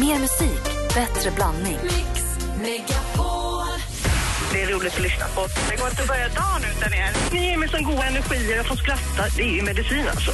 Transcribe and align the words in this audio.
Mer 0.00 0.18
musik, 0.18 0.62
bättre 0.94 1.30
blandning. 1.30 1.78
Det 4.52 4.62
är 4.62 4.66
roligt 4.66 4.94
att 4.94 5.02
lyssna 5.02 5.26
på. 5.34 5.46
Det 5.70 5.76
går 5.76 5.88
inte 5.88 6.02
att 6.02 6.08
börja 6.08 6.28
dagen 6.28 6.62
utan 6.76 6.94
er. 6.94 7.10
Ni 7.32 7.48
ger 7.48 7.56
mig 7.56 7.68
sån 7.68 7.82
god 7.82 8.00
energi 8.00 8.52
och 8.52 8.56
jag 8.56 8.66
får 8.66 8.76
skratta. 8.76 9.36
Det 9.36 9.42
är 9.42 9.52
ju 9.52 9.62
medicin 9.62 10.08
alltså. 10.08 10.32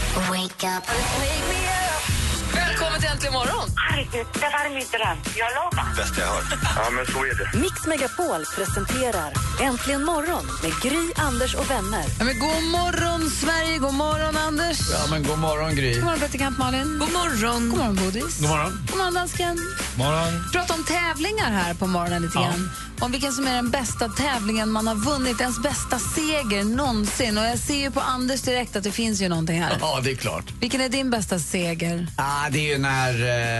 Välkommen 2.54 3.00
till 3.00 3.08
Äntligen 3.08 3.32
morgon! 3.32 3.68
Herregud, 3.76 4.26
det 4.34 4.40
var 4.40 4.74
min 4.74 4.86
dröm. 4.94 5.18
Jag 5.42 5.50
lovar. 5.58 5.96
Bästa 5.96 6.20
jag 6.20 6.28
hört. 6.28 6.44
Ja, 6.76 6.90
men 6.90 7.06
så 7.06 7.18
är 7.24 7.34
det. 7.52 7.58
Mix 7.58 7.86
Megapol 7.86 8.44
presenterar 8.56 9.32
Äntligen 9.60 10.04
morgon 10.04 10.44
med 10.62 10.72
Gry, 10.82 11.12
Anders 11.16 11.54
och 11.54 11.70
vänner. 11.70 12.04
Ja, 12.18 12.24
men 12.24 12.38
god 12.38 12.62
morgon, 12.78 13.30
Sverige! 13.30 13.78
God 13.78 13.94
morgon, 13.94 14.36
Anders! 14.36 14.78
Ja, 14.90 15.06
men 15.10 15.22
god 15.22 15.38
morgon, 15.38 15.74
Gry. 15.76 15.94
God 15.94 16.04
morgon, 16.04 16.18
praktikant 16.18 16.58
Malin. 16.58 16.98
God 16.98 17.12
morgon. 17.12 17.68
God 17.70 17.78
morgon, 17.78 17.96
Bodis. 17.96 18.40
God 18.40 18.48
morgon. 18.50 18.86
God 18.88 18.96
morgon, 18.98 19.14
dansken. 19.14 19.58
morgon. 19.96 20.42
Vi 20.46 20.52
pratar 20.58 20.74
om 20.74 20.84
tävlingar 20.84 21.50
här 21.50 21.74
på 21.74 21.86
morgonen 21.86 22.22
lite 22.22 22.38
grann. 22.38 22.70
Om 23.00 23.12
vilken 23.12 23.32
som 23.32 23.46
är 23.46 23.54
den 23.54 23.70
bästa 23.70 24.08
tävlingen 24.08 24.70
man 24.70 24.86
har 24.86 24.94
vunnit, 24.94 25.40
ens 25.40 25.58
bästa 25.62 25.98
seger 25.98 26.64
någonsin. 26.64 27.38
Och 27.38 27.44
jag 27.44 27.58
ser 27.58 27.74
ju 27.74 27.90
på 27.90 28.00
Anders 28.00 28.40
direkt 28.42 28.76
att 28.76 28.84
det 28.84 28.92
finns 28.92 29.20
ju 29.20 29.28
någonting 29.28 29.62
här. 29.62 29.76
Ja, 29.80 30.00
det 30.04 30.10
är 30.10 30.14
klart. 30.14 30.44
Vilken 30.60 30.80
är 30.80 30.88
din 30.88 31.10
bästa 31.10 31.38
seger? 31.38 32.06
Ah, 32.16 32.41
det 32.50 32.58
är 32.58 32.72
ju 32.72 32.78
när 32.78 33.14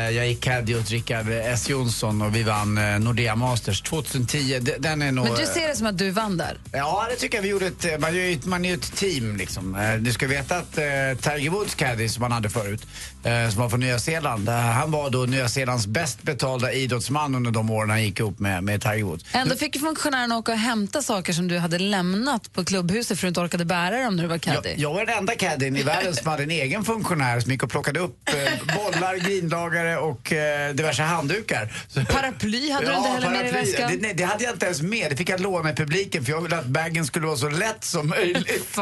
eh, 0.09 0.11
jag 0.17 0.27
gick 0.29 0.41
caddy 0.41 0.75
åt 0.75 0.91
Rickard 0.91 1.27
S 1.31 1.69
Jonsson 1.69 2.23
och 2.23 2.37
vi 2.37 2.43
vann 2.43 2.79
eh, 2.79 2.99
Nordea 2.99 3.37
Masters 3.37 3.81
2010. 3.83 4.59
D- 4.61 4.75
Den 4.79 5.03
är 5.03 5.13
nog... 5.13 5.25
Men 5.25 5.35
du 5.35 5.43
eh, 5.43 5.49
ser 5.49 5.69
det 5.69 5.77
som 5.77 5.87
att 5.87 5.99
du 5.99 6.11
vann 6.11 6.37
där? 6.37 6.57
Ja, 6.73 7.07
det 7.11 7.17
tycker 7.17 7.39
jag 7.39 7.43
vi 7.43 7.49
gjorde. 7.49 7.67
Ett, 7.67 7.85
eh, 7.85 7.99
man, 7.99 8.15
är 8.17 8.33
ett- 8.33 8.45
man 8.45 8.65
är 8.65 8.69
ju 8.69 8.75
ett 8.75 8.97
team 8.97 9.37
liksom. 9.37 9.75
Eh, 9.75 9.95
Du 9.95 10.13
ska 10.13 10.27
veta 10.27 10.57
att 10.57 10.79
eh, 10.79 10.85
Tiger 11.21 11.51
Woods 11.51 11.75
caddy 11.75 12.09
som 12.09 12.23
han 12.23 12.33
hade 12.33 12.51
förut, 12.51 12.87
eh, 13.25 13.51
som 13.51 13.63
var 13.63 13.69
från 13.69 13.81
Nya 13.81 13.99
Zeeland, 13.99 14.49
eh, 14.49 14.55
han 14.55 14.91
var 14.91 15.11
då 15.11 15.19
Nya 15.19 15.49
Zeelands 15.49 15.87
bäst 15.87 16.23
betalda 16.23 16.73
idrottsman 16.73 17.35
under 17.35 17.51
de 17.51 17.71
åren 17.71 17.91
han 17.91 18.03
gick 18.03 18.19
ihop 18.21 18.39
med, 18.39 18.65
med 18.65 18.83
Tiger 18.83 19.03
Woods. 19.05 19.25
Ändå 19.33 19.57
fick 19.57 19.75
ju 19.75 19.81
funktionären 19.81 20.33
åka 20.33 20.53
och 20.53 20.59
hämta 20.59 21.03
saker 21.03 21.33
som 21.33 21.49
du 21.49 21.59
hade 21.59 21.79
lämnat 21.79 22.53
på 22.53 22.65
klubbhuset 22.65 23.19
för 23.19 23.27
att 23.29 23.29
du 23.29 23.29
inte 23.29 23.41
orkade 23.41 23.65
bära 23.65 24.03
dem 24.05 24.17
när 24.17 24.23
du 24.23 24.29
var 24.29 24.39
caddy. 24.39 24.69
Jag, 24.69 24.79
jag 24.79 24.95
var 24.95 25.07
den 25.07 25.19
enda 25.19 25.35
caddien 25.35 25.77
i 25.77 25.83
världen 25.83 26.15
som 26.17 26.27
hade 26.31 26.43
en 26.43 26.51
egen 26.51 26.85
funktionär 26.85 27.41
som 27.41 27.53
gick 27.53 27.63
och 27.63 27.71
plockade 27.71 28.01
upp 28.01 28.29
eh, 28.29 28.72
bollar, 28.77 29.17
grinlagare 29.17 29.97
och 29.99 30.33
eh, 30.33 30.75
diverse 30.75 31.03
handdukar. 31.03 31.73
Så, 31.89 32.05
Paraply 32.05 32.71
hade 32.71 32.87
du 32.87 32.97
inte 32.97 33.09
heller 33.09 33.31
med 33.31 33.47
i 33.47 33.53
paraply. 33.53 33.71
väskan? 33.73 33.91
Det, 33.91 33.97
nej, 34.03 34.15
det 34.15 34.25
hade 34.25 34.45
jag 34.45 34.53
inte 34.53 34.67
ens 34.67 34.83
med. 34.83 35.11
Det 35.11 35.17
fick 35.17 35.29
jag 35.29 35.41
låna 35.41 35.71
i 35.71 35.75
publiken 35.75 36.25
för 36.25 36.33
jag 36.33 36.41
ville 36.41 36.59
att 36.59 36.67
bagen 36.67 37.07
skulle 37.07 37.27
vara 37.27 37.37
så 37.37 37.49
lätt 37.49 37.85
som 37.85 38.09
möjligt. 38.09 38.77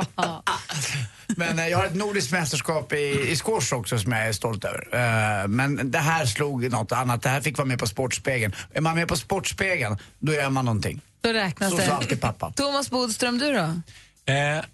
Men 1.36 1.58
eh, 1.58 1.68
jag 1.68 1.78
har 1.78 1.86
ett 1.86 1.94
nordiskt 1.94 2.32
mästerskap 2.32 2.92
i, 2.92 3.30
i 3.30 3.36
squash 3.36 3.72
också 3.74 3.98
som 3.98 4.12
jag 4.12 4.28
är 4.28 4.32
stolt 4.32 4.64
över. 4.64 4.88
Eh, 4.92 5.48
men 5.48 5.90
det 5.90 5.98
här 5.98 6.26
slog 6.26 6.70
något 6.70 6.92
annat. 6.92 7.22
Det 7.22 7.28
här 7.28 7.40
fick 7.40 7.58
vara 7.58 7.68
med 7.68 7.78
på 7.78 7.86
Sportspegeln. 7.86 8.54
Är 8.74 8.80
man 8.80 8.94
med 8.94 9.08
på 9.08 9.16
Sportspegeln, 9.16 9.98
då 10.18 10.32
gör 10.32 10.50
man 10.50 10.64
någonting. 10.64 11.00
Då 11.20 11.32
räknas 11.32 11.70
Så 11.70 11.76
det. 11.76 11.86
sa 11.86 11.92
alltid 11.92 12.20
pappa. 12.20 12.52
Thomas 12.56 12.90
Bodström, 12.90 13.38
du 13.38 13.52
då? 13.52 13.60
Eh, 14.32 14.64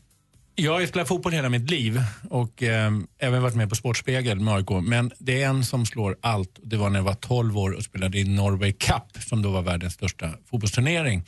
jag 0.59 0.73
har 0.73 0.87
spelat 0.87 1.09
fotboll 1.09 1.33
hela 1.33 1.49
mitt 1.49 1.71
liv 1.71 2.03
och 2.31 2.63
eh, 2.63 2.93
även 3.19 3.43
varit 3.43 3.55
med 3.55 3.69
på 3.69 3.75
Sportspegel 3.75 4.41
med 4.41 4.55
AIK. 4.55 4.71
Men 4.83 5.13
det 5.19 5.43
är 5.43 5.49
en 5.49 5.65
som 5.65 5.87
slår 5.87 6.17
allt. 6.21 6.59
Det 6.63 6.77
var 6.77 6.91
när 6.91 6.99
jag 6.99 7.05
var 7.05 7.15
12 7.15 7.59
år 7.59 7.71
och 7.71 7.83
spelade 7.83 8.19
i 8.19 8.25
Norway 8.25 8.73
Cup 8.73 9.23
som 9.29 9.43
då 9.43 9.51
var 9.51 9.63
världens 9.63 9.95
största 9.95 10.31
fotbollsturnering. 10.51 11.25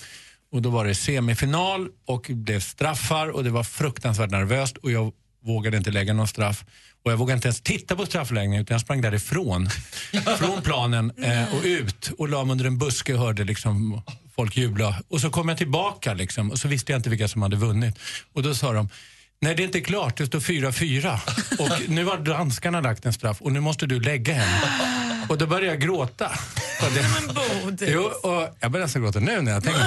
Och 0.53 0.63
då 0.63 0.71
var 0.71 0.85
det 0.85 0.95
semifinal 0.95 1.89
och 2.07 2.27
det 2.29 2.61
straffar 2.61 3.29
och 3.29 3.45
det 3.45 3.51
var 3.51 3.65
fruktansvärt 3.65 4.31
nervöst 4.31 4.77
och 4.77 4.91
jag 4.91 5.13
vågade 5.45 5.77
inte 5.77 5.91
lägga 5.91 6.13
någon 6.13 6.29
straff. 6.29 6.65
Och 7.05 7.13
jag 7.13 7.17
vågade 7.17 7.35
inte 7.35 7.49
ens 7.49 7.61
titta 7.61 7.97
på 7.97 8.07
straffläggningen 8.07 8.63
utan 8.63 8.75
jag 8.75 8.81
sprang 8.81 9.01
därifrån. 9.01 9.69
från 10.39 10.63
planen 10.63 11.13
eh, 11.23 11.55
och 11.55 11.65
ut 11.65 12.11
och 12.19 12.29
la 12.29 12.45
mig 12.45 12.53
under 12.53 12.65
en 12.65 12.79
buske 12.79 13.15
och 13.15 13.21
hörde 13.21 13.45
liksom 13.45 14.03
folk 14.37 14.57
jubla. 14.57 15.03
Och 15.09 15.21
så 15.21 15.31
kom 15.31 15.49
jag 15.49 15.59
tillbaka 15.59 16.15
liksom, 16.15 16.51
och 16.51 16.59
så 16.59 16.69
visste 16.69 16.93
jag 16.93 16.99
inte 16.99 17.11
vilka 17.11 17.29
som 17.29 17.43
hade 17.43 17.57
vunnit. 17.57 17.99
Och 18.33 18.43
då 18.43 18.55
sa 18.55 18.73
de 18.73 18.89
Nej, 19.41 19.55
det 19.55 19.63
är 19.63 19.65
inte 19.65 19.81
klart. 19.81 20.17
Det 20.17 20.27
står 20.27 20.41
4-4. 20.41 21.19
Och 21.59 21.91
nu 21.91 22.05
har 22.05 22.19
danskarna 22.19 22.81
lagt 22.81 23.07
en 23.07 23.13
straff 23.13 23.43
och 23.43 23.53
nu 23.53 23.61
måste 23.61 23.87
du 23.87 24.01
lägga 24.01 24.35
en. 24.35 24.61
Och 25.29 25.39
då 25.39 25.47
började 25.47 25.67
jag 25.67 25.81
gråta. 25.81 26.27
Och 27.65 27.73
det, 27.73 27.91
jo, 27.91 28.03
och 28.03 28.57
jag 28.61 28.71
börjar 28.71 28.87
nästan 28.87 29.03
gråta 29.03 29.21
nu 29.21 29.41
när 29.41 29.53
jag 29.53 29.65
tänker 29.65 29.83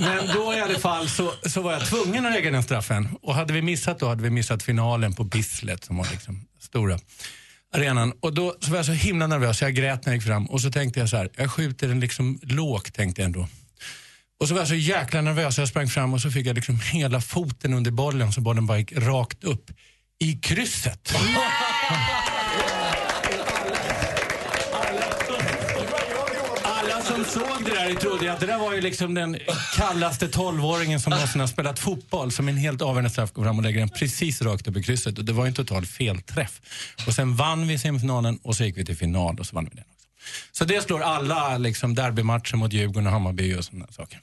Men 0.00 0.26
då 0.34 0.54
i 0.54 0.60
alla 0.60 0.78
fall 0.78 1.08
så, 1.08 1.32
så 1.46 1.62
var 1.62 1.72
jag 1.72 1.86
tvungen 1.86 2.26
att 2.26 2.32
lägga 2.32 2.50
den 2.50 2.62
straffen. 2.62 3.08
Och 3.22 3.34
hade 3.34 3.52
vi 3.52 3.62
missat 3.62 3.98
då 3.98 4.08
hade 4.08 4.22
vi 4.22 4.30
missat 4.30 4.62
finalen 4.62 5.14
på 5.14 5.24
Bislett 5.24 5.84
som 5.84 5.96
var 5.96 6.06
liksom 6.10 6.46
stora 6.60 6.98
arenan. 7.74 8.12
Och 8.20 8.34
då 8.34 8.54
så 8.60 8.70
var 8.70 8.76
jag 8.76 8.86
så 8.86 8.92
himla 8.92 9.26
nervös, 9.26 9.62
jag 9.62 9.74
grät 9.74 10.06
när 10.06 10.12
jag 10.12 10.16
gick 10.16 10.26
fram. 10.26 10.46
Och 10.46 10.60
så 10.60 10.70
tänkte 10.70 11.00
jag 11.00 11.08
så 11.08 11.16
här, 11.16 11.30
jag 11.36 11.50
skjuter 11.50 11.88
den 11.88 12.00
liksom 12.00 12.40
lågt 12.42 12.94
tänkte 12.94 13.22
jag 13.22 13.26
ändå. 13.26 13.48
Och 14.40 14.48
så 14.48 14.54
var 14.54 14.60
jag 14.60 14.68
så 14.68 14.74
jäkla 14.74 15.20
nervös, 15.20 15.58
jag 15.58 15.68
sprang 15.68 15.88
fram 15.88 16.14
och 16.14 16.20
så 16.20 16.30
fick 16.30 16.46
jag 16.46 16.54
liksom 16.54 16.80
hela 16.92 17.20
foten 17.20 17.74
under 17.74 17.90
bollen 17.90 18.32
så 18.32 18.40
bollen 18.40 18.66
bara 18.66 18.78
gick 18.78 18.92
rakt 18.92 19.44
upp 19.44 19.70
i 20.18 20.32
krysset. 20.32 21.14
Alla 26.62 27.02
som 27.02 27.24
såg 27.24 27.64
det 27.64 27.70
där 27.70 27.94
trodde 27.94 28.32
att 28.32 28.40
det 28.40 28.46
där 28.46 28.58
var 28.58 28.74
ju 28.74 28.80
liksom 28.80 29.14
den 29.14 29.38
kallaste 29.76 30.28
tolvåringen 30.28 31.00
som 31.00 31.10
någonsin 31.10 31.40
har 31.40 31.48
spelat 31.48 31.78
fotboll 31.78 32.32
som 32.32 32.48
en 32.48 32.56
helt 32.56 32.82
avgörande 32.82 33.10
straff 33.10 33.32
går 33.32 33.44
fram 33.44 33.58
och 33.58 33.62
lägger 33.62 33.78
den 33.78 33.88
precis 33.88 34.42
rakt 34.42 34.68
upp 34.68 34.76
i 34.76 34.82
krysset. 34.82 35.18
Och 35.18 35.24
det 35.24 35.32
var 35.32 35.44
ju 35.44 35.48
en 35.48 35.54
total 35.54 35.86
felträff. 35.86 36.60
Och 37.06 37.14
sen 37.14 37.36
vann 37.36 37.68
vi 37.68 37.78
semifinalen 37.78 38.38
och 38.42 38.56
så 38.56 38.64
gick 38.64 38.76
vi 38.76 38.84
till 38.84 38.96
final 38.96 39.40
och 39.40 39.46
så 39.46 39.56
vann 39.56 39.64
vi 39.64 39.76
den 39.76 39.84
också. 39.94 40.06
Så 40.52 40.64
det 40.64 40.82
slår 40.82 41.00
alla 41.00 41.58
liksom 41.58 41.94
derbymatcher 41.94 42.56
mot 42.56 42.72
Djurgården 42.72 43.06
och 43.06 43.12
Hammarby 43.12 43.54
och 43.54 43.64
sådana 43.64 43.86
saker. 43.86 44.20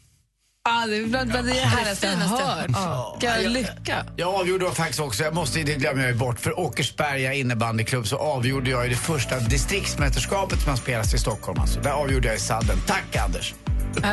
Ah, 0.69 0.85
det 0.85 0.97
är 0.97 1.05
bland 1.05 1.29
bland 1.29 1.47
det 1.47 1.53
härligaste 1.53 2.07
jag 2.07 2.13
hört. 2.13 3.23
Vilken 3.23 3.53
lycka. 3.53 4.05
Jag 4.15 4.35
avgjorde 4.35 4.71
faktiskt 4.71 4.99
också, 4.99 5.23
jag 5.23 5.33
måste, 5.33 5.63
det 5.63 5.75
glömmer 5.75 6.01
jag 6.01 6.11
ju 6.11 6.17
bort, 6.17 6.39
för 6.39 6.59
Åkersberga 6.59 7.33
innebandyklubb 7.33 8.07
så 8.07 8.17
avgjorde 8.17 8.69
jag 8.69 8.83
ju 8.83 8.89
det 8.89 8.95
första 8.95 9.39
distriktsmästerskapet 9.39 10.61
som 10.61 10.69
har 10.69 10.77
spelats 10.77 11.13
i 11.13 11.17
Stockholm. 11.17 11.59
Alltså. 11.59 11.79
Där 11.79 11.91
avgjorde 11.91 12.27
jag 12.27 12.37
i 12.37 12.39
sadden. 12.39 12.77
Tack 12.87 13.15
Anders! 13.15 13.53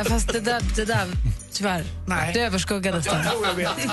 Fast 0.05 0.33
det 0.33 0.39
där, 0.39 0.61
det 0.75 0.85
där 0.85 1.07
tyvärr, 1.51 1.83
Nej. 2.07 2.33
det 2.33 2.41
överskuggades 2.41 3.05
där. 3.05 3.23
tror 3.23 3.47
jag 3.47 3.53
vet. 3.53 3.89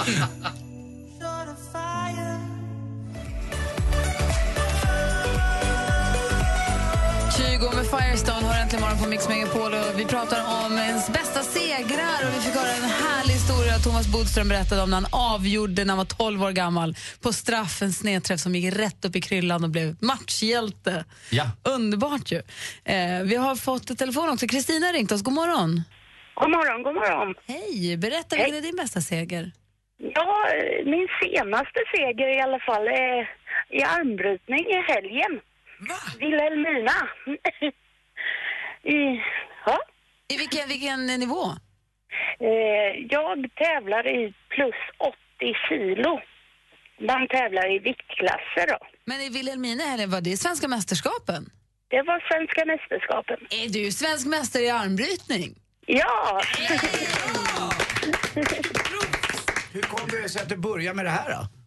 20 7.63 7.77
med 7.77 7.87
Firestone 7.87 8.47
har 8.49 8.57
äntligen 8.63 8.83
morgon 8.85 8.99
på 9.03 9.09
Mix 9.09 9.29
Megapol 9.29 9.73
och 9.81 9.93
vi 10.01 10.05
pratar 10.05 10.41
om 10.65 10.73
ens 10.79 11.13
bästa 11.13 11.41
segrar 11.41 12.19
och 12.25 12.31
vi 12.35 12.41
fick 12.45 12.55
höra 12.61 12.73
en 12.83 12.91
härlig 13.05 13.35
historia 13.41 13.75
Thomas 13.87 14.07
Bodström 14.15 14.49
berättade 14.49 14.83
om 14.83 14.91
när 14.91 15.01
han 15.01 15.11
avgjorde 15.35 15.85
när 15.85 15.93
han 15.95 15.99
var 16.05 16.05
12 16.05 16.43
år 16.43 16.51
gammal 16.51 16.95
på 17.23 17.33
straff, 17.33 17.83
en 17.83 17.93
snedträff 17.93 18.41
som 18.41 18.55
gick 18.55 18.75
rätt 18.77 19.05
upp 19.05 19.17
i 19.17 19.21
kryllan 19.21 19.65
och 19.65 19.71
blev 19.71 19.89
matchhjälte. 20.01 21.05
Ja. 21.31 21.45
Underbart 21.77 22.33
ju. 22.33 22.41
Eh, 22.95 23.23
vi 23.31 23.37
har 23.37 23.55
fått 23.57 23.91
ett 23.91 23.99
telefon 23.99 24.29
också. 24.31 24.47
Kristina 24.47 24.87
har 24.87 24.93
ringt 24.93 25.13
oss. 25.13 25.23
God 25.23 25.35
morgon. 25.35 25.71
God 26.35 26.51
morgon, 26.51 26.83
god 26.83 26.95
morgon. 26.95 27.35
Hej, 27.47 27.97
berätta 27.97 28.37
vilken 28.37 28.55
är 28.55 28.61
din 28.61 28.77
bästa 28.77 29.01
seger? 29.01 29.53
Ja, 30.17 30.29
eh, 30.55 30.87
min 30.93 31.09
senaste 31.23 31.81
seger 31.95 32.29
i 32.39 32.41
alla 32.41 32.61
fall 32.69 32.87
är 32.87 33.19
i 33.79 33.83
armbrytning 33.83 34.65
i 34.77 34.81
helgen. 34.93 35.33
Va? 35.89 35.99
Vilhelmina. 36.19 37.09
I, 38.83 39.23
ja. 39.67 39.79
I 40.29 40.37
vilken, 40.37 40.69
vilken 40.69 41.07
nivå? 41.07 41.45
Eh, 42.41 43.07
jag 43.11 43.47
tävlar 43.55 44.07
i 44.07 44.35
plus 44.49 44.75
80 44.99 45.15
kilo. 45.69 46.21
Man 47.01 47.29
tävlar 47.29 47.77
i 47.77 47.79
viktklasser 47.79 48.67
då. 48.67 48.79
Men 49.05 49.21
i 49.21 49.29
Vilhelmina 49.29 50.07
var 50.07 50.21
det 50.21 50.37
svenska 50.37 50.69
mästerskapen? 50.69 51.51
Det 51.89 52.03
var 52.03 52.21
svenska 52.31 52.65
mästerskapen. 52.65 53.37
Är 53.51 53.69
du 53.69 53.93
svensk 53.93 54.27
mästare 54.27 54.63
i 54.63 54.71
armbrytning? 54.71 55.55
Ja! 55.87 56.41
Hur 59.73 59.83
kom 59.83 60.09
det 60.09 60.29
sig 60.29 60.43
att 60.43 60.49
du 60.49 60.57
började 60.57 60.97
med 60.97 61.05
det 61.05 61.11
här 61.11 61.31
då? 61.31 61.62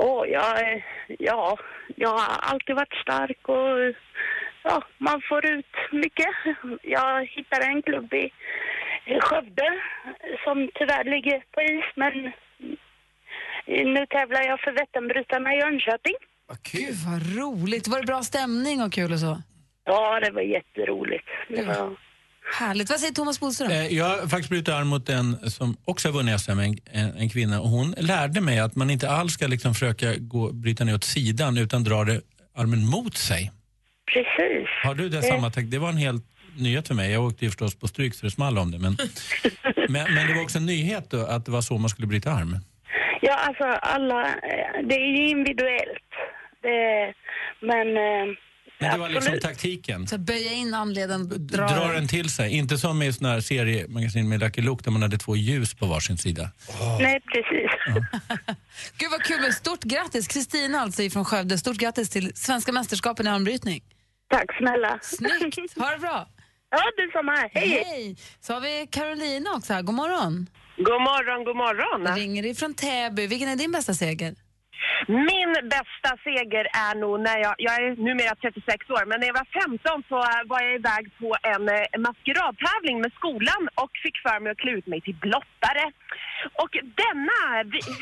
Åh, 0.00 0.28
jag, 0.28 0.84
ja, 1.18 1.58
jag 1.96 2.08
har 2.08 2.38
alltid 2.40 2.76
varit 2.76 3.02
stark 3.02 3.48
och 3.48 3.94
ja, 4.62 4.82
man 4.98 5.22
får 5.28 5.46
ut 5.46 5.74
mycket. 5.92 6.28
Jag 6.82 7.24
hittade 7.26 7.64
en 7.64 7.82
klubb 7.82 8.14
i 8.14 8.32
i 9.06 9.20
Skövde 9.20 9.68
som 10.44 10.70
tyvärr 10.74 11.04
ligger 11.04 11.42
på 11.52 11.60
is, 11.62 11.84
men 11.94 12.32
nu 13.94 14.06
tävlar 14.06 14.42
jag 14.42 14.60
för 14.60 14.72
Vätternbrytarna 14.72 15.54
i 15.54 15.58
Jönköping. 15.58 16.14
Vad 16.46 16.62
kul! 16.62 16.80
Gud 16.80 16.94
vad 17.08 17.20
roligt. 17.38 17.88
Var 17.88 18.00
det 18.00 18.06
bra 18.06 18.22
stämning 18.22 18.82
och 18.82 18.92
kul 18.92 19.12
och 19.12 19.18
så? 19.18 19.42
Ja, 19.84 20.20
det 20.20 20.30
var 20.30 20.42
jätteroligt. 20.42 21.28
Det 21.48 21.62
var... 21.62 21.96
Härligt. 22.54 22.90
Vad 22.90 23.00
säger 23.00 23.12
Thomas 23.14 23.40
Bodström? 23.40 23.70
Eh, 23.70 23.86
Jag 23.86 24.04
har 24.04 24.26
faktiskt 24.28 24.48
brutit 24.48 24.68
arm 24.68 24.88
mot 24.88 25.08
en 25.08 25.50
som 25.50 25.76
också 25.84 26.08
har 26.08 26.12
vunnit 26.12 26.40
SM, 26.40 26.50
en, 26.50 26.78
en, 26.92 27.16
en 27.16 27.28
kvinna. 27.30 27.60
Och 27.60 27.68
hon 27.68 27.94
lärde 27.98 28.40
mig 28.40 28.58
att 28.58 28.76
man 28.76 28.90
inte 28.90 29.10
alls 29.10 29.32
ska 29.32 29.46
liksom 29.46 29.74
försöka 29.74 30.14
gå, 30.18 30.52
bryta 30.52 30.84
ner 30.84 30.94
åt 30.94 31.04
sidan 31.04 31.58
utan 31.58 31.84
dra 31.84 32.04
det, 32.04 32.20
armen 32.56 32.86
mot 32.86 33.16
sig. 33.16 33.52
precis. 34.12 34.68
Har 34.84 34.94
du 34.94 35.08
det 35.08 35.22
samma 35.22 35.50
tänk? 35.50 35.70
Det 35.70 35.78
var 35.78 35.88
en 35.88 35.96
helt 35.96 36.24
nyhet 36.56 36.86
för 36.88 36.94
mig. 36.94 37.12
Jag 37.12 37.24
åkte 37.24 37.44
ju 37.44 37.50
förstås 37.50 37.74
på 37.78 37.88
stryk 37.88 38.14
så 38.14 38.26
det 38.26 38.30
small 38.30 38.58
om 38.58 38.70
det. 38.70 38.78
Men, 38.78 38.96
men, 39.88 40.14
men 40.14 40.26
det 40.26 40.34
var 40.34 40.42
också 40.42 40.58
en 40.58 40.66
nyhet 40.66 41.10
då, 41.10 41.26
att 41.26 41.44
det 41.46 41.50
var 41.52 41.60
så 41.60 41.78
man 41.78 41.90
skulle 41.90 42.06
bryta 42.06 42.32
arm. 42.32 42.56
Ja, 43.20 43.34
alltså 43.34 43.64
alla, 43.64 44.24
eh, 44.26 44.86
det 44.88 44.94
är 44.94 45.16
ju 45.18 45.28
individuellt. 45.28 46.08
Det, 46.62 47.14
men... 47.60 47.86
Men 48.78 48.90
det 48.92 48.98
var 48.98 49.08
liksom 49.08 49.18
absolut. 49.18 49.42
taktiken. 49.42 50.06
Så 50.06 50.18
böja 50.18 50.52
in 50.52 50.74
handleden, 50.74 51.46
dra 51.46 51.66
Dra 51.66 51.92
den 51.92 52.08
till 52.08 52.30
sig. 52.30 52.56
Inte 52.56 52.78
som 52.78 53.02
i 53.02 53.12
såna 53.12 53.28
här 53.28 53.40
seriemagasin 53.40 54.28
med 54.28 54.40
Lucky 54.40 54.62
Luke 54.62 54.84
där 54.84 54.90
man 54.90 55.02
hade 55.02 55.18
två 55.18 55.36
ljus 55.36 55.74
på 55.74 55.86
varsin 55.86 56.18
sida. 56.18 56.50
Nej, 57.00 57.20
precis. 57.20 57.70
Gud 58.98 59.10
vad 59.10 59.22
kul, 59.22 59.40
men 59.40 59.52
stort 59.52 59.82
grattis 59.84 60.28
Kristina 60.28 60.80
alltså 60.80 61.10
från 61.10 61.24
Skövde. 61.24 61.58
Stort 61.58 61.76
grattis 61.76 62.10
till 62.10 62.32
svenska 62.34 62.72
mästerskapen 62.72 63.26
i 63.26 63.30
armbrytning. 63.30 63.82
Tack 64.30 64.56
snälla. 64.58 64.98
Snyggt, 65.02 65.76
ha 65.76 65.90
det 65.90 65.98
bra. 65.98 66.28
Ja, 66.70 66.82
detsamma. 66.96 67.32
Hej. 67.52 67.68
Hej! 67.68 68.16
Så 68.40 68.54
har 68.54 68.60
vi 68.60 68.86
Carolina 68.90 69.50
också 69.56 69.72
här, 69.72 69.82
god 69.82 69.94
morgon. 69.94 70.46
God 70.76 71.02
morgon, 71.02 71.44
god 71.44 71.56
morgon. 71.56 72.16
Ringer 72.16 72.46
ifrån 72.46 72.74
Täby. 72.74 73.26
Vilken 73.26 73.48
är 73.48 73.56
din 73.56 73.72
bästa 73.72 73.94
seger? 73.94 74.34
Min 75.30 75.50
bästa 75.74 76.10
seger 76.26 76.64
är 76.88 76.94
nog 77.02 77.14
när 77.20 77.38
jag, 77.46 77.54
jag 77.58 77.74
är 77.82 77.88
numera 78.08 78.34
36 78.34 78.90
år, 78.96 79.04
men 79.08 79.16
när 79.20 79.26
jag 79.26 79.38
var 79.42 79.48
15 79.62 80.02
så 80.08 80.16
var 80.52 80.60
jag 80.66 80.74
iväg 80.80 81.04
på 81.20 81.28
en 81.52 81.64
eh, 81.68 81.84
maskeradtävling 82.06 82.96
med 83.04 83.12
skolan 83.18 83.62
och 83.82 83.90
fick 84.04 84.16
för 84.26 84.40
mig 84.40 84.50
att 84.52 84.58
klä 84.62 84.72
ut 84.78 84.86
mig 84.86 85.00
till 85.00 85.14
blottare. 85.26 85.84
Och 86.62 86.72
denna 87.02 87.38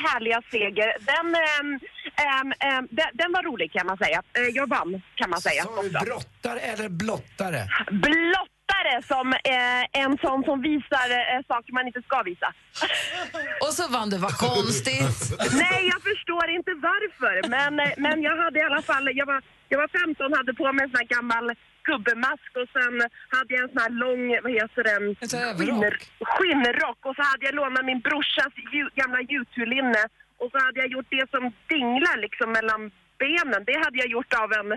härliga 0.06 0.43
seger, 0.50 0.88
den, 1.12 1.28
ehm, 1.44 1.69
ehm, 2.25 2.49
ehm, 2.67 2.84
den, 2.99 3.08
den 3.20 3.31
var 3.32 3.43
rolig 3.43 3.72
kan 3.72 3.87
man 3.87 3.99
säga. 4.05 4.19
Eh, 4.38 4.49
Jag 4.58 4.69
vann 4.69 5.02
kan 5.14 5.31
man 5.31 5.40
säga. 5.40 5.62
Sa 5.62 5.82
du 5.82 5.88
också. 5.88 6.05
brottare 6.05 6.61
eller 6.61 6.88
blottare? 6.88 7.61
Blottare 7.90 8.56
som 9.10 9.26
eh, 9.32 10.02
en 10.02 10.12
sån 10.24 10.40
som 10.48 10.56
visar 10.70 11.08
eh, 11.20 11.40
saker 11.50 11.72
man 11.72 11.86
inte 11.86 12.02
ska 12.08 12.22
visa. 12.22 12.48
Och 13.64 13.72
så 13.78 13.84
vann 13.96 14.10
du, 14.10 14.18
vad 14.18 14.36
konstigt. 14.48 15.18
Nej, 15.64 15.80
jag 15.92 16.00
förstår 16.10 16.46
inte 16.58 16.72
varför. 16.90 17.34
Men, 17.56 17.72
eh, 17.80 17.92
men 17.96 18.16
jag 18.22 18.36
hade 18.44 18.58
i 18.58 18.62
alla 18.62 18.82
fall, 18.90 19.04
jag 19.20 19.26
var, 19.26 19.40
jag 19.68 19.78
var 19.78 19.90
15 20.04 20.32
hade 20.32 20.54
på 20.54 20.72
mig 20.72 20.82
en 20.84 20.90
sån 20.90 21.00
här 21.02 21.14
gammal 21.16 21.46
gubbemask 21.90 22.50
och 22.60 22.68
sen 22.76 22.94
hade 23.36 23.50
jag 23.54 23.62
en 23.64 23.72
sån 23.72 23.84
här 23.86 23.94
lång, 24.04 24.22
vad 24.44 24.52
heter 24.60 24.82
den? 24.92 25.04
Överrock. 25.50 26.00
skinnrock 26.32 27.00
och 27.08 27.16
så 27.18 27.22
hade 27.30 27.44
jag 27.48 27.54
lånat 27.60 27.84
min 27.90 28.00
brorsas 28.08 28.52
ju, 28.76 28.82
gamla 29.00 29.20
YouTube-linne 29.32 30.02
och 30.40 30.48
så 30.52 30.56
hade 30.64 30.78
jag 30.82 30.90
gjort 30.94 31.10
det 31.16 31.26
som 31.34 31.42
dinglar 31.74 32.16
liksom 32.24 32.48
mellan 32.58 32.80
benen. 33.24 33.60
Det 33.70 33.76
hade 33.84 33.96
jag 34.02 34.08
gjort 34.16 34.32
av 34.44 34.48
en, 34.60 34.68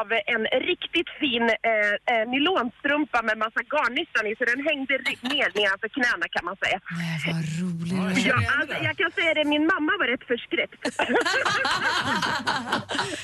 av 0.00 0.06
en 0.34 0.42
riktigt 0.72 1.10
fin 1.20 1.46
eh, 1.70 1.94
eh, 2.12 2.24
nylonstrumpa 2.34 3.18
med 3.28 3.36
massa 3.44 3.60
garnnystan 3.72 4.24
i 4.30 4.32
så 4.38 4.44
den 4.52 4.60
hängde 4.68 4.94
ner 5.32 5.48
nedanför 5.58 5.88
knäna 5.96 6.26
kan 6.34 6.44
man 6.48 6.56
säga. 6.64 6.78
Nej, 7.00 7.16
vad 7.26 7.44
rolig 7.60 8.14
du 8.14 8.22
är. 8.22 8.28
Ja, 8.30 8.38
alltså, 8.60 8.76
jag 8.88 8.96
kan 9.00 9.10
säga 9.18 9.30
det, 9.38 9.44
min 9.54 9.66
mamma 9.72 9.92
var 10.00 10.06
rätt 10.12 10.24
förskräckt. 10.32 10.82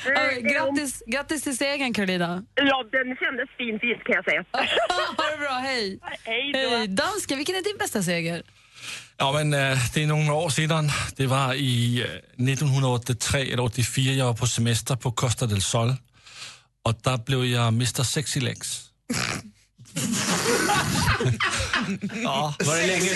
Ja, 0.06 0.40
Grattis, 0.40 1.02
grattis 1.06 1.42
till 1.42 1.56
segern 1.56 1.92
Carolina. 1.94 2.44
Ja, 2.54 2.84
den 2.92 3.16
kändes 3.16 3.48
fin 3.58 3.80
fint 3.80 4.04
kan 4.04 4.14
jag 4.14 4.24
säga. 4.24 4.44
ha 5.16 5.24
det 5.32 5.38
bra, 5.38 5.50
hej. 5.62 5.98
Hej 6.24 6.52
då. 6.52 6.58
Hej. 6.58 6.88
Dansken, 6.88 7.36
vilken 7.36 7.54
är 7.56 7.62
din 7.62 7.76
bästa 7.78 8.02
seger? 8.02 8.42
Ja, 9.20 9.32
men 9.32 9.54
øh, 9.54 9.78
det 9.94 10.02
är 10.02 10.06
några 10.06 10.32
år 10.32 10.48
sedan. 10.48 10.90
Det 11.16 11.30
var 11.30 11.52
i 11.52 12.00
øh, 12.02 12.08
1983 12.08 13.48
eller 13.50 13.62
84. 13.64 14.16
Jag 14.16 14.26
var 14.26 14.32
på 14.32 14.46
semester 14.46 14.94
på 14.96 15.10
Costa 15.10 15.46
del 15.46 15.62
Sol. 15.62 15.94
Och 16.84 16.94
där 17.04 17.16
blev 17.16 17.44
jag 17.44 17.68
Mr 17.68 18.02
Sexy 18.02 18.40
Legs. 18.40 18.80
ja, 22.22 22.54
Var 22.64 22.76
det 22.76 22.86
länge, 22.86 23.10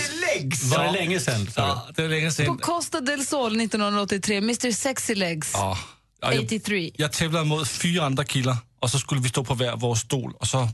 var 0.62 0.84
det 0.84 0.92
länge 0.92 1.20
sedan? 1.20 1.48
ja, 1.56 1.88
det 1.96 2.02
var 2.02 2.08
länge 2.08 2.26
På 2.26 2.32
sedan. 2.32 2.58
Costa 2.58 3.00
del 3.00 3.26
Sol 3.26 3.60
1983, 3.60 4.36
Mr 4.36 4.72
Sexy 4.72 5.14
Legs. 5.14 5.50
Ja, 5.54 5.78
ja, 6.22 6.32
jag, 6.34 6.44
83. 6.44 6.90
jag 6.96 7.12
tävlade 7.12 7.44
mot 7.44 7.68
fyra 7.68 8.04
andra 8.06 8.24
killar 8.24 8.56
och 8.80 8.90
så 8.90 8.98
skulle 8.98 9.20
vi 9.20 9.28
stå 9.28 9.44
på 9.44 9.54
var 9.54 9.76
vår 9.76 9.94
stol 9.94 10.32
och 10.40 10.46
så 10.46 10.68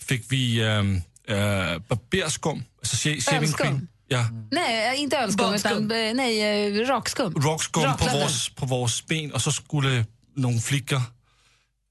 fick 0.00 0.24
vi 0.32 0.60
ähm, 0.60 0.96
äh, 1.28 1.34
barberskum, 1.88 2.64
alltså 2.82 2.96
sha- 2.96 3.20
shaving 3.20 3.52
cream. 3.52 3.88
Ja, 4.10 4.24
Nej, 4.50 4.96
inte 4.98 5.18
ölskum, 5.18 5.50
Badskum. 5.50 5.72
utan 5.72 5.90
eh, 5.90 6.14
nej, 6.14 6.40
eh, 6.80 6.86
rakskum. 6.86 7.34
rockskum 7.34 7.82
på 7.82 7.88
Raklade. 7.88 8.20
vårs, 8.24 8.50
på 8.54 8.66
vårs 8.66 9.06
ben 9.06 9.32
och 9.32 9.42
så 9.42 9.52
skulle 9.52 10.04
några 10.36 10.58
flickor 10.60 11.00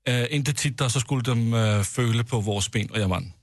äh, 0.08 0.36
inte 0.36 0.54
titta 0.54 0.90
så 0.90 1.00
skulle 1.00 1.22
de 1.22 1.54
äh, 1.54 1.84
följa 1.84 2.24
på 2.24 2.40
vårs 2.40 2.72
ben 2.72 2.90
och 2.90 3.00
jag 3.00 3.08
vann. 3.08 3.34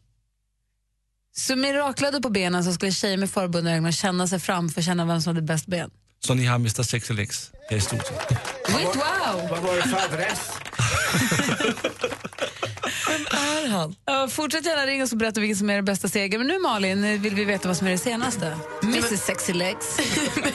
Så 1.37 1.57
med 1.57 1.77
raklade 1.77 2.21
på 2.21 2.31
benen 2.31 2.65
så 2.65 2.73
skulle 2.73 2.93
tjejer 2.93 3.17
med 3.17 3.31
förbundna 3.31 3.75
ögon 3.77 3.93
känna 3.93 4.29
sig 4.29 4.41
fram 4.41 4.69
för 4.69 4.81
att 4.81 4.85
känna 4.85 5.05
vem 5.05 5.23
som 5.23 5.35
hade 5.35 5.47
bäst 5.47 5.67
ben. 5.67 5.91
Så 6.21 6.35
ni 6.35 6.45
har 6.47 6.57
Mr 6.57 6.83
Sexy 6.83 7.15
Legs 7.15 7.51
här 7.71 7.77
i 7.77 7.81
studion. 7.81 8.07
Wow! 8.69 9.49
Vad 9.51 9.59
var 9.63 9.77
det 9.77 9.83
för 9.83 10.15
adress? 10.15 10.51
är 13.31 13.69
han? 13.69 13.97
Ja, 14.07 14.29
fortsätt 14.29 14.67
gärna 14.67 14.87
ringa 14.87 15.05
och 15.05 15.19
berätta 15.19 15.41
vilken 15.41 15.57
som 15.57 15.71
är 15.71 15.75
den 15.75 15.85
bästa 15.85 16.09
seger. 16.09 16.39
Men 16.39 16.47
nu 16.47 16.59
Malin 16.59 17.23
vill 17.23 17.35
vi 17.35 17.45
veta 17.45 17.69
vad 17.69 17.77
som 17.77 17.87
är 17.87 17.91
det 17.91 17.99
senaste. 17.99 18.57
Mrs 18.83 19.21
Sexy 19.21 19.53
Legs. 19.53 19.99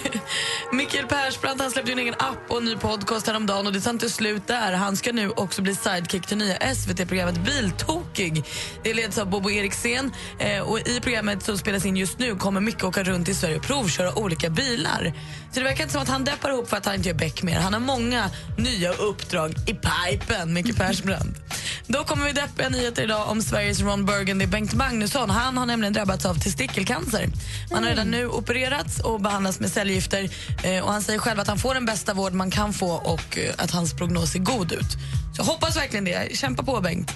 Mikael 0.71 1.06
Persbrandt 1.06 1.62
han 1.62 1.71
släppte 1.71 1.91
en 1.91 2.00
egen 2.00 2.13
app 2.13 2.38
och 2.47 2.57
en 2.57 2.65
ny 2.65 2.75
podcast 2.75 3.27
häromdagen 3.27 3.68
och 3.68 3.74
det 3.74 3.81
tar 3.81 3.91
inte 3.91 4.09
slut 4.09 4.47
där. 4.47 4.74
Han 4.74 4.97
ska 4.97 5.12
nu 5.12 5.30
också 5.30 5.62
bli 5.62 5.75
sidekick 5.75 6.27
till 6.27 6.38
nya 6.38 6.75
SVT-programmet 6.75 7.36
Biltokig. 7.45 8.44
Det 8.83 8.94
leds 8.94 9.18
av 9.18 9.30
Bobo 9.30 9.50
Eriksen 9.50 10.12
eh, 10.39 10.62
och 10.62 10.80
i 10.80 11.00
programmet 11.01 11.44
som 11.44 11.57
spelas 11.57 11.85
in 11.85 11.97
just 11.97 12.19
nu 12.19 12.35
kommer 12.35 12.62
Micke 12.62 12.83
åka 12.83 13.03
runt 13.03 13.30
i 13.30 13.33
Sverige 13.35 13.57
och 13.57 13.63
provköra 13.63 14.19
olika 14.19 14.50
bilar. 14.50 15.13
Så 15.51 15.59
det 15.59 15.65
verkar 15.65 15.83
inte 15.83 15.94
som 15.94 16.01
att 16.01 16.09
han 16.09 16.24
deppar 16.24 16.50
ihop 16.50 16.69
för 16.69 16.77
att 16.77 16.85
han 16.85 16.95
inte 16.95 17.09
gör 17.09 17.15
Beck 17.15 17.44
mer. 17.44 17.59
Han 17.59 17.74
har 17.74 17.80
många 17.80 18.30
nya 18.57 18.94
uppdrag 18.94 19.51
i 19.68 19.74
pipen, 19.74 20.53
Micke 20.53 20.77
Persbrandt. 20.77 21.39
Då 21.88 22.03
kommer 22.03 22.25
vi 22.29 22.33
deppiga 22.33 22.69
nyheter 22.69 23.03
idag 23.03 23.29
om 23.29 23.41
Sveriges 23.41 23.81
Ron 23.81 24.05
Burgundy. 24.05 24.45
Bengt 24.45 24.73
Magnusson 24.73 25.29
han 25.29 25.57
har 25.57 25.65
nämligen 25.65 25.93
drabbats 25.93 26.25
av 26.25 26.35
testikelcancer. 26.35 27.29
Han 27.71 27.83
har 27.83 27.89
redan 27.89 28.11
nu 28.11 28.27
opererats 28.27 28.99
och 28.99 29.21
behandlas 29.21 29.59
med 29.59 29.71
cellgifter. 29.71 30.29
Eh, 30.63 30.83
och 30.83 30.91
han 30.91 31.01
säger 31.01 31.19
själv 31.19 31.39
att 31.39 31.47
han 31.47 31.57
får 31.57 31.73
den 31.73 31.85
bästa 31.85 32.13
vård 32.13 32.33
man 32.33 32.51
kan 32.51 32.73
få 32.73 32.91
och 32.91 33.37
eh, 33.37 33.53
att 33.57 33.71
hans 33.71 33.93
prognos 33.93 34.31
ser 34.31 34.39
god 34.39 34.71
ut. 34.71 34.97
Så 35.37 35.43
hoppas 35.43 35.77
verkligen 35.77 36.05
det. 36.05 36.37
Kämpa 36.37 36.63
på, 36.63 36.81
Bengt. 36.81 37.11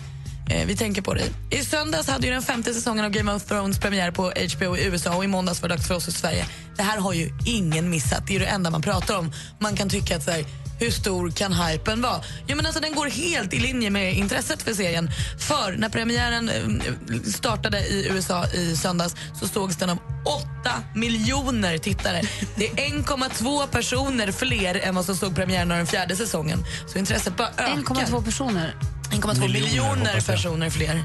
Eh, 0.50 0.66
vi 0.68 0.76
tänker 0.76 1.02
på 1.02 1.14
dig. 1.14 1.26
I 1.50 1.66
söndags 1.66 2.10
hade 2.10 2.28
ju 2.28 2.34
den 2.34 2.42
femte 2.42 2.74
säsongen 2.74 3.06
av 3.06 3.12
Game 3.12 3.34
of 3.34 3.44
Thrones 3.44 3.80
premiär 3.80 4.12
på 4.12 4.24
HBO 4.24 4.78
i 4.78 4.86
USA 4.86 5.16
och 5.16 5.24
i 5.24 5.28
måndags 5.28 5.62
var 5.62 5.70
det 5.70 5.76
dags 5.76 5.88
för 5.88 5.96
oss 5.96 6.08
i 6.08 6.12
Sverige. 6.12 6.46
Det 6.78 6.84
här 6.84 6.98
har 6.98 7.14
ju 7.14 7.30
ingen 7.46 7.90
missat. 7.90 8.28
Det 8.28 8.36
är 8.36 8.40
det 8.40 8.46
enda 8.46 8.70
man 8.70 8.82
pratar 8.82 9.18
om. 9.18 9.32
Man 9.60 9.76
kan 9.76 9.90
tycka 9.90 10.16
att 10.16 10.24
så 10.24 10.32
här, 10.32 10.46
hur 10.80 10.92
stor 10.92 11.32
kan 11.32 11.54
hypen 11.54 12.02
vara? 12.02 12.22
Jo, 12.48 12.56
men 12.56 12.66
alltså, 12.66 12.82
den 12.82 12.96
går 12.96 13.08
helt 13.08 13.54
i 13.54 13.60
linje 13.60 13.90
med 13.90 14.14
intresset 14.14 14.62
för 14.62 14.74
serien. 14.74 15.12
För 15.40 15.76
när 15.78 15.90
premiären 15.90 16.50
eh, 16.50 17.22
startade 17.22 17.80
i 17.80 18.08
USA 18.12 18.48
i 18.48 18.76
söndags 18.76 19.16
så 19.40 19.48
sågs 19.48 19.76
den 19.76 19.90
av 19.90 19.98
8 20.26 20.72
miljoner 20.96 21.78
tittare. 21.78 22.22
Det 22.56 22.68
är 22.68 22.76
1,2 22.76 23.68
personer 23.68 24.32
fler 24.32 24.76
än 24.76 24.96
vad 24.96 25.06
som 25.06 25.16
såg 25.16 25.36
premiären 25.36 25.72
av 25.72 25.78
den 25.78 25.88
fjärde 25.88 26.16
säsongen. 26.16 26.66
Så 26.88 26.98
intresset 26.98 27.38
bara 27.38 27.50
ökar. 27.50 27.96
1,2 27.96 28.26
personer. 28.26 28.76
1,2 29.12 29.40
Miljoner, 29.40 29.62
miljoner, 29.62 30.22
personer 30.22 30.70
fler. 30.70 31.04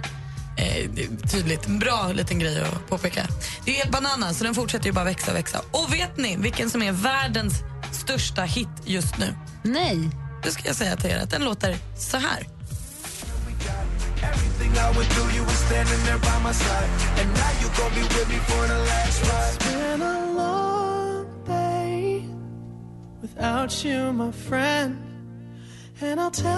Eh, 0.58 0.90
tydligt. 1.30 1.66
Bra 1.66 2.12
liten 2.12 2.38
grej 2.38 2.60
att 2.60 2.88
påpeka. 2.88 3.26
Det 3.64 3.70
är 3.70 3.74
helt 3.74 3.90
bananas, 3.90 4.38
så 4.38 4.44
den 4.44 4.54
fortsätter 4.54 4.86
ju 4.86 4.92
bara 4.92 5.04
växa 5.04 5.30
och 5.30 5.36
växa. 5.36 5.60
Och 5.70 5.92
vet 5.92 6.16
ni 6.16 6.36
vilken 6.36 6.70
som 6.70 6.82
är 6.82 6.92
världens 6.92 7.54
största 7.94 8.42
hit 8.42 8.68
just 8.84 9.18
nu? 9.18 9.34
Nej. 9.62 10.10
Då 10.44 10.50
ska 10.50 10.66
jag 10.66 10.76
säga 10.76 10.96
till 10.96 11.10
er 11.10 11.18
att 11.18 11.30
den 11.30 11.44
låter 11.44 11.76
så 11.98 12.16
här. 12.16 12.46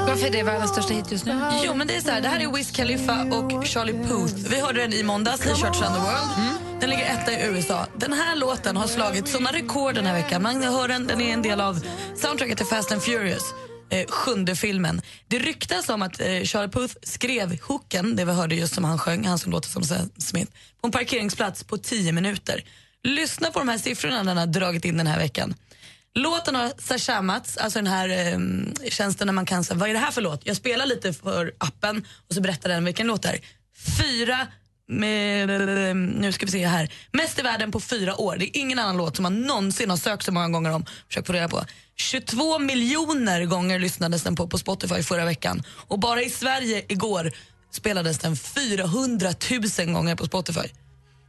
Varför 0.06 0.26
är 0.26 0.30
det 0.30 0.42
världens 0.42 0.70
största 0.70 0.94
hit 0.94 1.12
just 1.12 1.26
nu? 1.26 1.40
Jo, 1.64 1.74
men 1.74 1.86
det 1.86 1.96
är 1.96 2.00
så 2.00 2.10
här, 2.10 2.20
det 2.20 2.28
här 2.28 2.40
är 2.40 2.56
Wiz 2.56 2.70
Khalifa 2.70 3.22
och 3.22 3.66
Charlie 3.66 3.92
Puth. 3.92 4.34
Vi 4.50 4.60
hörde 4.60 4.80
den 4.80 4.92
i 4.92 5.02
måndags 5.02 5.46
i 5.46 5.48
Church 5.48 5.82
Around 5.82 5.94
the 5.94 6.00
World. 6.00 6.69
Den 6.80 6.90
ligger 6.90 7.04
etta 7.04 7.32
i 7.32 7.46
USA. 7.46 7.86
Den 7.96 8.12
här 8.12 8.36
låten 8.36 8.76
har 8.76 8.86
slagit 8.86 9.28
såna 9.28 9.52
rekord 9.52 9.94
den 9.94 10.06
här 10.06 10.14
veckan. 10.14 10.42
Man 10.42 10.62
hör 10.62 10.88
den, 10.88 11.06
den 11.06 11.20
är 11.20 11.32
en 11.32 11.42
del 11.42 11.60
av 11.60 11.86
soundtracket 12.16 12.56
till 12.56 12.66
Fast 12.66 12.92
and 12.92 13.02
Furious. 13.02 13.54
Eh, 13.90 14.06
sjunde 14.06 14.56
filmen. 14.56 15.02
Det 15.28 15.38
ryktas 15.38 15.88
om 15.88 16.02
att 16.02 16.20
eh, 16.20 16.42
Charlie 16.42 16.68
Puth 16.68 16.94
skrev 17.02 17.60
hooken, 17.62 18.16
det 18.16 18.24
vi 18.24 18.32
hörde 18.32 18.54
just 18.54 18.74
som 18.74 18.84
han 18.84 18.98
sjöng, 18.98 19.24
han 19.24 19.38
som 19.38 19.52
låter 19.52 19.68
som 19.68 19.82
Sam 19.82 20.10
Smith, 20.18 20.52
på 20.80 20.86
en 20.86 20.92
parkeringsplats 20.92 21.64
på 21.64 21.78
tio 21.78 22.12
minuter. 22.12 22.64
Lyssna 23.02 23.50
på 23.50 23.58
de 23.58 23.68
här 23.68 23.78
siffrorna 23.78 24.24
den 24.24 24.36
har 24.36 24.46
dragit 24.46 24.84
in 24.84 24.96
den 24.96 25.06
här 25.06 25.18
veckan. 25.18 25.54
Låten 26.14 26.54
har 26.54 26.72
sashamats, 26.78 27.56
alltså 27.56 27.78
den 27.78 27.86
här 27.86 28.08
eh, 28.08 28.38
tjänsten 28.90 29.26
där 29.26 29.34
man 29.34 29.46
kan 29.46 29.64
säga, 29.64 29.78
vad 29.78 29.88
är 29.88 29.94
det 29.94 30.00
här 30.00 30.10
för 30.10 30.22
låt? 30.22 30.40
Jag 30.44 30.56
spelar 30.56 30.86
lite 30.86 31.12
för 31.12 31.52
appen 31.58 32.06
och 32.28 32.34
så 32.34 32.40
berättar 32.40 32.68
den 32.68 32.84
vilken 32.84 33.06
låt 33.06 33.22
det 33.22 33.28
är. 33.28 33.40
Fyra, 33.98 34.46
med, 34.90 35.50
eh, 35.50 35.94
nu 35.94 36.32
ska 36.32 36.46
vi 36.46 36.52
se 36.52 36.66
här, 36.66 36.92
mest 37.12 37.38
i 37.38 37.42
världen 37.42 37.72
på 37.72 37.80
fyra 37.80 38.20
år. 38.20 38.36
Det 38.36 38.44
är 38.44 38.60
ingen 38.60 38.78
annan 38.78 38.96
låt 38.96 39.16
som 39.16 39.22
man 39.22 39.40
någonsin 39.40 39.90
har 39.90 39.96
sökt 39.96 40.24
så 40.24 40.32
många 40.32 40.48
gånger 40.48 40.70
om, 40.70 40.84
försökt 41.08 41.26
få 41.26 41.32
reda 41.32 41.48
på. 41.48 41.64
22 41.96 42.58
miljoner 42.58 43.44
gånger 43.44 43.78
lyssnades 43.78 44.22
den 44.22 44.36
på 44.36 44.46
på 44.46 44.58
Spotify 44.58 45.02
förra 45.02 45.24
veckan. 45.24 45.62
Och 45.68 45.98
bara 45.98 46.22
i 46.22 46.30
Sverige 46.30 46.84
igår 46.88 47.30
spelades 47.70 48.18
den 48.18 48.36
400 48.36 49.28
000 49.78 49.94
gånger 49.94 50.16
på 50.16 50.26
Spotify. 50.26 50.68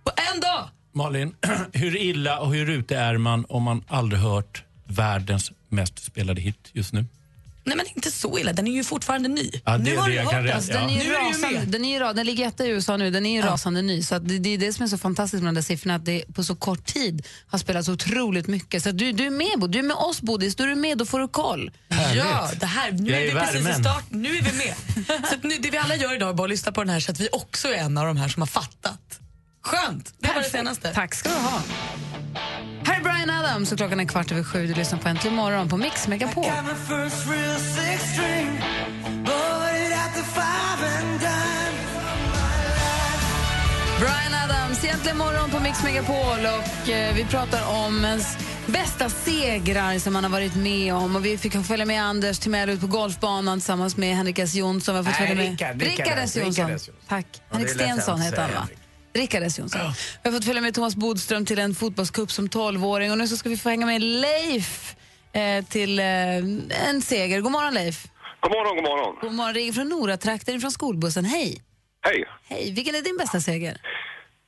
På 0.03 0.11
en 0.33 0.41
dag! 0.41 0.69
Malin, 0.93 1.35
hur 1.73 1.97
illa 1.97 2.39
och 2.39 2.53
hur 2.53 2.69
ute 2.69 2.97
är 2.97 3.17
man 3.17 3.45
om 3.49 3.63
man 3.63 3.83
aldrig 3.87 4.21
hört 4.21 4.63
världens 4.85 5.51
mest 5.69 6.03
spelade 6.03 6.41
hit 6.41 6.69
just 6.73 6.93
nu? 6.93 7.05
Nej 7.63 7.77
men 7.77 7.85
inte 7.95 8.11
så 8.11 8.39
illa, 8.39 8.53
den 8.53 8.67
är 8.67 8.71
ju 8.71 8.83
fortfarande 8.83 9.29
ny. 9.29 9.51
Ja, 9.65 9.77
det 9.77 9.83
nu 9.83 9.97
har 9.97 10.07
du 10.09 10.15
jag 10.15 10.23
hört 10.23 10.31
den. 10.45 10.67
Den 10.67 10.89
är 10.89 10.97
Ja. 10.97 11.03
ju 11.03 11.09
Nu 11.09 11.15
är 11.15 11.19
du 11.19 11.25
ju 11.25 11.31
rasande, 11.33 11.59
med. 11.59 11.67
den 11.67 11.85
är 11.85 11.89
ju, 11.89 11.99
ra- 12.05 12.13
den 12.13 12.25
ligger 12.25 12.47
etta 12.47 12.65
i 12.65 12.69
USA 12.69 12.97
nu, 12.97 13.11
den 13.11 13.25
är 13.25 13.35
ju 13.35 13.41
rasande 13.41 13.81
ny. 13.81 14.03
Så 14.03 14.15
att 14.15 14.27
det, 14.27 14.37
det 14.39 14.49
är 14.49 14.57
det 14.57 14.73
som 14.73 14.83
är 14.83 14.87
så 14.87 14.97
fantastiskt 14.97 15.43
med 15.43 15.53
de 15.53 15.55
där 15.55 15.61
siffrorna, 15.61 15.95
att 15.95 16.05
det 16.05 16.23
på 16.35 16.43
så 16.43 16.55
kort 16.55 16.85
tid 16.85 17.27
har 17.47 17.59
spelats 17.59 17.89
otroligt 17.89 18.47
mycket. 18.47 18.83
Så 18.83 18.89
att 18.89 18.97
du, 18.97 19.11
du 19.11 19.25
är 19.25 19.29
med, 19.29 19.51
Bo. 19.59 19.67
du 19.67 19.79
är 19.79 19.83
med 19.83 19.97
oss 19.97 20.21
Bodis, 20.21 20.55
då 20.55 20.63
är 20.63 20.67
du 20.67 20.75
med, 20.75 20.97
då 20.97 21.05
får 21.05 21.19
du 21.19 21.27
koll. 21.27 21.71
Ja, 22.15 22.51
det 22.59 22.65
här, 22.65 22.91
nu 22.91 23.11
Jag 23.11 23.21
är 23.21 23.25
är 23.25 23.25
vi 23.25 23.37
i 23.37 23.39
precis 23.41 23.55
i 23.55 23.63
värmen. 23.63 23.83
start, 23.83 24.03
nu 24.09 24.37
är 24.37 24.41
vi 24.41 24.51
med. 24.57 24.75
så 25.29 25.35
att 25.35 25.43
nu, 25.43 25.57
det 25.57 25.69
vi 25.69 25.77
alla 25.77 25.95
gör 25.95 26.15
idag 26.15 26.29
är 26.29 26.33
bara 26.33 26.43
att 26.43 26.49
lyssna 26.49 26.71
på 26.71 26.81
den 26.83 26.89
här 26.89 26.99
så 26.99 27.11
att 27.11 27.19
vi 27.19 27.29
också 27.31 27.67
är 27.67 27.73
en 27.77 27.97
av 27.97 28.05
de 28.07 28.17
här 28.17 28.27
som 28.27 28.41
har 28.41 28.47
fattat. 28.47 28.99
Skönt! 29.63 30.13
Det 30.19 30.27
var 30.27 30.41
det 30.43 30.49
senaste. 30.49 30.93
Tack 30.93 31.15
ska 31.15 31.29
du 31.29 31.35
ha. 31.35 31.61
Brian 33.25 33.39
Adams 33.39 33.71
och 33.71 33.77
klockan 33.77 33.99
är 33.99 34.05
kvart 34.05 34.31
över 34.31 34.43
sju. 34.43 34.67
Du 34.67 34.73
lyssnar 34.73 34.99
på 34.99 35.07
Äntligen 35.07 35.35
morgon 35.35 35.69
på 35.69 35.77
Mix 35.77 36.07
Megapol. 36.07 36.43
Brian 43.99 44.33
Adams, 44.43 44.83
egentligen 44.83 45.17
morgon 45.17 45.49
på 45.49 45.59
Mix 45.59 45.83
Megapol 45.83 46.45
och 46.45 46.89
eh, 46.89 47.15
vi 47.15 47.25
pratar 47.25 47.85
om 47.85 48.05
ens 48.05 48.37
bästa 48.65 49.09
segrar 49.09 49.99
som 49.99 50.13
man 50.13 50.23
har 50.23 50.31
varit 50.31 50.55
med 50.55 50.93
om. 50.93 51.15
Och 51.15 51.25
vi 51.25 51.37
fick 51.37 51.65
följa 51.65 51.85
med 51.85 52.03
Anders 52.03 52.39
Timell 52.39 52.69
ut 52.69 52.81
på 52.81 52.87
golfbanan 52.87 53.59
tillsammans 53.59 53.97
med 53.97 54.15
Henrik 54.15 54.39
S 54.39 54.55
Jonsson. 54.55 54.95
Vi 54.95 54.97
har 54.97 55.03
fått 55.03 55.19
Nej, 55.19 55.27
följa 55.27 55.67
med 55.69 55.81
Rickard, 55.81 56.17
S 56.17 56.37
Jonsson. 56.37 56.71
Tack. 57.07 57.25
Henrik 57.51 57.69
Stensson 57.69 58.21
heter 58.21 58.41
han 58.41 58.51
va? 58.51 58.67
Rickard. 59.13 59.43
S 59.43 59.59
Jonsson. 59.59 59.81
Vi 60.23 60.29
har 60.29 60.37
fått 60.37 60.45
följa 60.45 60.61
med 60.61 60.73
Thomas 60.73 60.95
Bodström 60.95 61.45
till 61.45 61.59
en 61.59 61.75
fotbollscup 61.75 62.31
som 62.31 62.47
12-åring 62.47 63.11
och 63.11 63.17
nu 63.17 63.27
så 63.27 63.37
ska 63.37 63.49
vi 63.49 63.57
få 63.57 63.69
hänga 63.69 63.85
med 63.85 64.01
Leif 64.01 64.95
eh, 65.33 65.65
till 65.65 65.99
eh, 65.99 66.05
en 66.89 67.01
seger. 67.01 67.41
God 67.41 67.51
morgon 67.51 67.73
Leif. 67.73 68.07
God 68.39 68.51
morgon, 68.51 68.75
god 68.75 68.83
morgon. 68.83 69.15
God 69.21 69.33
morgon, 69.33 69.53
ringer 69.53 69.73
från 69.73 69.89
Noratrakten 69.89 70.61
från 70.61 70.71
skolbussen. 70.71 71.25
Hej. 71.25 71.61
Hej. 72.01 72.25
Hej, 72.49 72.71
vilken 72.71 72.95
är 72.95 73.01
din 73.01 73.17
bästa 73.17 73.39
seger? 73.39 73.77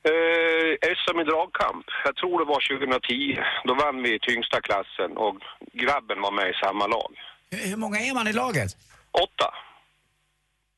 Eh, 0.08 0.90
SM 0.98 1.20
i 1.20 1.24
dragkamp. 1.24 1.86
Jag 2.04 2.16
tror 2.16 2.38
det 2.38 2.44
var 2.44 2.60
2010. 2.78 3.38
Då 3.64 3.74
vann 3.74 4.02
vi 4.02 4.18
tyngsta 4.20 4.60
klassen 4.60 5.16
och 5.16 5.36
grabben 5.72 6.20
var 6.20 6.32
med 6.32 6.50
i 6.50 6.54
samma 6.64 6.86
lag. 6.86 7.12
Hur, 7.50 7.68
hur 7.68 7.76
många 7.76 7.98
är 8.00 8.14
man 8.14 8.28
i 8.28 8.32
laget? 8.32 8.70
Åtta. 9.10 9.54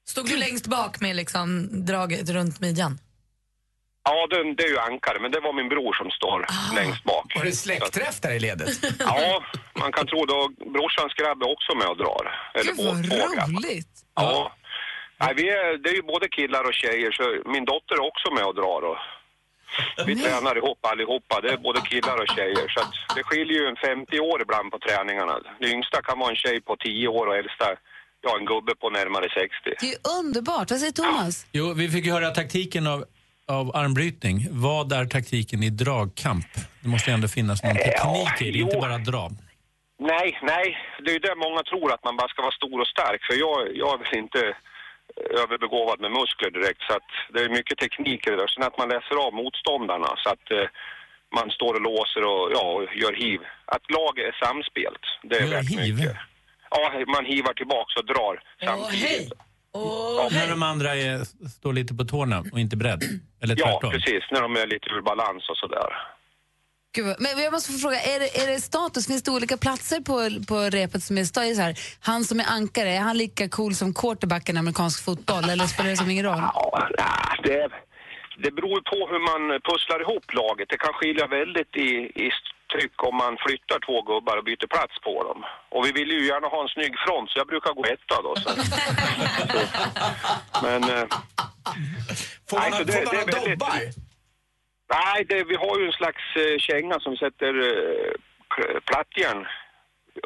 Stod 0.08 0.26
du 0.26 0.36
längst 0.36 0.66
bak 0.66 1.00
med 1.00 1.16
liksom 1.16 1.68
draget 1.86 2.30
runt 2.30 2.60
midjan? 2.60 2.98
Ja, 4.08 4.26
det, 4.30 4.54
det 4.58 4.64
är 4.68 4.68
ju 4.68 4.78
ankare, 4.78 5.18
men 5.20 5.30
det 5.30 5.40
var 5.40 5.52
min 5.52 5.68
bror 5.68 5.92
som 6.00 6.10
står 6.10 6.46
längst 6.78 7.04
bak. 7.04 7.26
Var 7.36 7.44
det 7.44 7.52
släktträff 7.52 8.20
där 8.20 8.32
i 8.38 8.40
ledet? 8.40 8.68
Ja, 8.98 9.42
man 9.82 9.92
kan 9.92 10.06
tro 10.06 10.20
då 10.26 10.38
brorsans 10.74 11.12
grabb 11.20 11.42
är 11.42 11.50
också 11.56 11.74
med 11.80 11.88
och 11.92 11.98
drar. 12.04 12.24
Eller 12.58 12.72
Gud 12.72 12.86
vad 12.86 13.48
roligt. 13.56 13.94
Ja. 14.14 14.52
Nej, 15.20 15.32
vi 15.36 15.44
är, 15.48 15.78
det 15.82 15.88
är 15.90 15.94
ju 15.94 16.02
både 16.02 16.28
killar 16.28 16.64
och 16.68 16.74
tjejer, 16.74 17.10
så 17.18 17.50
min 17.50 17.64
dotter 17.64 17.94
är 17.94 18.04
också 18.10 18.28
med 18.36 18.44
och 18.50 18.54
drar. 18.54 18.82
Och 18.90 18.98
vi 20.08 20.16
tränar 20.22 20.56
ihop 20.56 20.78
allihopa, 20.92 21.40
det 21.40 21.50
är 21.52 21.56
både 21.56 21.80
killar 21.80 22.16
och 22.22 22.28
tjejer. 22.36 22.66
Så 22.74 22.80
att 22.80 22.92
det 23.16 23.22
skiljer 23.22 23.58
ju 23.62 23.66
en 23.66 23.76
50 23.76 24.20
år 24.20 24.42
ibland 24.42 24.70
på 24.70 24.78
träningarna. 24.78 25.34
Det 25.60 25.68
yngsta 25.74 26.02
kan 26.02 26.18
vara 26.18 26.30
en 26.30 26.36
tjej 26.36 26.60
på 26.60 26.76
10 26.76 27.08
år 27.08 27.26
och 27.26 27.36
äldsta, 27.36 27.66
ja 28.22 28.38
en 28.38 28.46
gubbe 28.46 28.74
på 28.74 28.90
närmare 28.90 29.28
60. 29.34 29.50
Det 29.64 29.86
är 29.86 29.90
ju 29.90 29.98
underbart. 30.20 30.70
Vad 30.70 30.80
säger 30.80 30.92
Thomas? 30.92 31.46
Jo, 31.52 31.72
vi 31.72 31.88
fick 31.88 32.04
ju 32.06 32.12
höra 32.12 32.30
taktiken 32.30 32.86
av, 32.86 33.04
av 33.48 33.76
armbrytning. 33.76 34.46
Vad 34.50 34.92
är 34.92 35.04
taktiken 35.04 35.62
i 35.62 35.70
dragkamp? 35.70 36.46
Det 36.80 36.88
måste 36.88 37.10
ju 37.10 37.14
ändå 37.14 37.28
finnas 37.28 37.62
någon 37.62 37.76
teknik 37.76 38.40
i 38.40 38.50
det, 38.50 38.58
inte 38.58 38.76
bara 38.76 38.98
dra. 38.98 39.30
Nej, 39.98 40.38
nej, 40.42 40.66
det 41.02 41.10
är 41.10 41.14
ju 41.14 41.18
det 41.18 41.34
många 41.46 41.62
tror 41.62 41.92
att 41.94 42.04
man 42.04 42.16
bara 42.16 42.28
ska 42.28 42.42
vara 42.42 42.58
stor 42.60 42.80
och 42.80 42.86
stark. 42.86 43.20
För 43.28 43.34
jag, 43.44 43.76
jag 43.82 43.90
är 43.94 43.98
väl 43.98 44.18
inte 44.24 44.42
överbegåvad 45.42 46.00
med 46.00 46.10
muskler 46.20 46.50
direkt. 46.50 46.82
Så 46.88 46.92
att 46.98 47.10
det 47.32 47.40
är 47.44 47.48
mycket 47.58 47.78
teknik 47.78 48.26
i 48.26 48.30
det 48.30 48.36
där. 48.36 48.46
Sen 48.46 48.62
att 48.68 48.78
man 48.78 48.88
läser 48.88 49.14
av 49.26 49.32
motståndarna 49.42 50.10
så 50.22 50.28
att 50.34 50.46
eh, 50.56 50.66
man 51.38 51.50
står 51.50 51.72
och 51.74 51.84
låser 51.90 52.22
och, 52.32 52.44
ja, 52.56 52.64
och 52.76 52.82
gör 53.02 53.14
hiv. 53.24 53.40
Att 53.74 53.84
laget 53.98 54.24
är 54.30 54.36
samspelt, 54.46 55.04
det 55.28 55.36
är 55.36 55.46
Gör 55.46 55.54
värt 55.56 55.70
hiv? 55.70 55.96
mycket. 55.96 56.16
Ja, 56.70 56.82
man 57.16 57.24
hivar 57.32 57.54
tillbaks 57.60 57.92
och 58.00 58.06
drar 58.12 58.34
samtidigt. 58.68 59.32
Åh, 59.76 60.28
När 60.32 60.48
de 60.50 60.62
andra 60.62 60.94
är, 60.96 61.48
står 61.48 61.72
lite 61.72 61.94
på 61.94 62.04
tårna 62.04 62.44
och 62.52 62.60
inte 62.60 62.76
beredd? 62.76 63.02
Eller 63.42 63.56
Ja, 63.58 63.66
tvärtom? 63.66 63.90
precis. 63.90 64.24
När 64.30 64.40
de 64.42 64.56
är 64.56 64.66
lite 64.66 64.86
ur 64.90 65.02
balans 65.02 65.48
och 65.50 65.56
sådär. 65.56 65.90
Gud, 66.96 67.16
men 67.18 67.42
jag 67.42 67.52
måste 67.52 67.72
få 67.72 67.78
fråga, 67.78 68.00
är 68.00 68.20
det, 68.20 68.42
är 68.42 68.46
det 68.52 68.60
status? 68.60 69.06
Finns 69.06 69.22
det 69.22 69.30
olika 69.30 69.56
platser 69.56 70.00
på, 70.00 70.44
på 70.48 70.56
repet 70.70 71.02
som 71.02 71.18
är 71.18 71.24
status? 71.24 71.56
Så 71.56 71.62
här, 71.62 71.74
han 72.00 72.24
som 72.24 72.40
är 72.40 72.46
ankare, 72.58 72.90
är 72.90 73.00
han 73.00 73.18
lika 73.18 73.48
cool 73.48 73.74
som 73.74 73.94
quarterbacken 73.94 74.56
i 74.56 74.58
amerikansk 74.58 75.04
fotboll 75.04 75.44
eller 75.50 75.66
spelar 75.66 75.90
det 75.90 75.96
som 75.96 76.10
ingen 76.10 76.24
roll? 76.24 76.38
Ja, 76.54 76.88
nej, 76.98 77.40
det, 77.44 77.68
det 78.42 78.50
beror 78.50 78.80
på 78.90 78.98
hur 79.12 79.20
man 79.30 79.60
pusslar 79.68 80.00
ihop 80.00 80.26
laget. 80.32 80.68
Det 80.68 80.78
kan 80.78 80.92
skilja 80.92 81.26
väldigt 81.26 81.76
i, 81.76 81.90
i 82.26 82.30
tryck 82.72 83.02
om 83.08 83.16
man 83.16 83.36
flyttar 83.46 83.78
två 83.86 84.02
gubbar 84.02 84.36
och 84.38 84.44
byter 84.44 84.66
plats 84.74 84.94
på 85.06 85.14
dem. 85.28 85.44
Och 85.74 85.86
vi 85.86 85.92
vill 85.92 86.10
ju 86.10 86.26
gärna 86.26 86.48
ha 86.54 86.62
en 86.62 86.68
snygg 86.68 86.94
front, 87.06 87.30
så 87.30 87.38
jag 87.38 87.46
brukar 87.46 87.72
gå 87.78 87.84
etta 87.84 88.16
då. 88.26 88.32
Så. 88.36 88.48
så. 88.48 88.80
Men... 90.62 90.80
eh, 90.84 91.04
Får 92.50 92.56
man, 92.58 92.70
Nej, 92.70 92.78
så 92.78 92.84
det- 92.84 92.92
får 92.92 93.04
man 93.04 93.26
det 93.26 93.32
väldigt- 93.32 93.58
dobbar? 93.58 93.78
Nej, 94.94 95.24
det, 95.28 95.44
vi 95.44 95.54
har 95.56 95.78
ju 95.80 95.86
en 95.86 95.92
slags 95.92 96.22
eh, 96.36 96.58
känga 96.58 97.00
som 97.00 97.16
sätter 97.16 97.52
eh, 97.68 98.80
plattjärn 98.80 99.46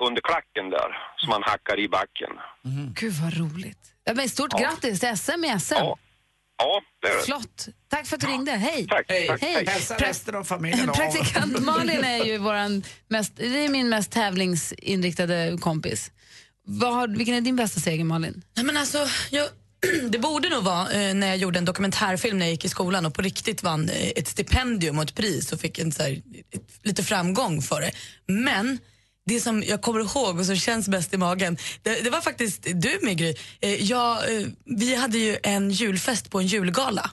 under 0.00 0.20
klacken 0.22 0.70
där, 0.70 0.98
som 1.16 1.28
man 1.30 1.42
hackar 1.42 1.78
i 1.78 1.88
backen. 1.88 2.30
Gud 2.94 3.12
vad 3.12 3.32
roligt. 3.38 3.78
Ja, 4.04 4.12
men 4.14 4.28
stort 4.28 4.50
grattis 4.60 5.00
till 5.00 5.16
SM 5.16 5.44
i 5.44 5.60
SM. 5.60 5.74
Ja, 5.78 5.96
ja 6.60 6.82
det 7.02 7.08
är 7.08 7.16
det. 7.16 7.22
Flott. 7.22 7.68
Tack 7.90 8.06
för 8.06 8.16
att 8.16 8.20
du 8.20 8.26
ringde. 8.26 8.50
Hej. 8.52 8.86
Tack, 8.88 9.04
Hej. 9.08 9.26
tack, 9.26 9.40
Hej. 9.40 9.64
Hälsa 9.66 9.96
Pra- 9.96 10.04
resten 10.06 10.34
av 10.34 10.44
familjen 10.44 10.90
av. 10.90 10.94
Praktikant 10.94 11.58
Malin 11.64 12.04
är 12.04 12.24
ju 12.24 12.38
våran 12.38 12.82
mest, 13.08 13.32
det 13.36 13.64
är 13.64 13.68
min 13.68 13.88
mest 13.88 14.10
tävlingsinriktade 14.10 15.58
kompis. 15.60 16.10
Vad 16.66 16.94
har, 16.94 17.08
vilken 17.08 17.34
är 17.34 17.40
din 17.40 17.56
bästa 17.56 17.80
seger 17.80 18.04
Malin? 18.04 18.42
Nej, 18.56 18.64
men 18.64 18.76
alltså, 18.76 19.06
jag, 19.30 19.48
det 20.10 20.18
borde 20.18 20.48
nog 20.48 20.64
vara 20.64 20.92
eh, 20.92 21.14
när 21.14 21.26
jag 21.26 21.36
gjorde 21.36 21.58
en 21.58 21.64
dokumentärfilm 21.64 22.38
när 22.38 22.46
jag 22.46 22.52
gick 22.52 22.64
i 22.64 22.68
skolan 22.68 23.06
och 23.06 23.14
på 23.14 23.22
riktigt 23.22 23.62
vann 23.62 23.88
eh, 23.88 24.08
ett 24.16 24.28
stipendium 24.28 24.98
och 24.98 25.04
ett 25.04 25.14
pris 25.14 25.52
och 25.52 25.60
fick 25.60 25.78
en, 25.78 25.92
så 25.92 26.02
här, 26.02 26.12
ett, 26.52 26.62
lite 26.82 27.02
framgång 27.02 27.62
för 27.62 27.80
det. 27.80 27.90
Men 28.26 28.78
det 29.26 29.40
som 29.40 29.62
jag 29.62 29.82
kommer 29.82 30.00
ihåg 30.00 30.38
och 30.38 30.46
som 30.46 30.56
känns 30.56 30.88
bäst 30.88 31.14
i 31.14 31.16
magen, 31.16 31.58
det, 31.82 32.00
det 32.00 32.10
var 32.10 32.20
faktiskt 32.20 32.66
du 32.74 32.98
med 33.02 33.18
Gry. 33.18 33.34
Eh, 33.60 33.84
jag, 33.84 34.16
eh, 34.16 34.46
vi 34.64 34.94
hade 34.94 35.18
ju 35.18 35.36
en 35.42 35.70
julfest 35.70 36.30
på 36.30 36.40
en 36.40 36.46
julgala. 36.46 37.10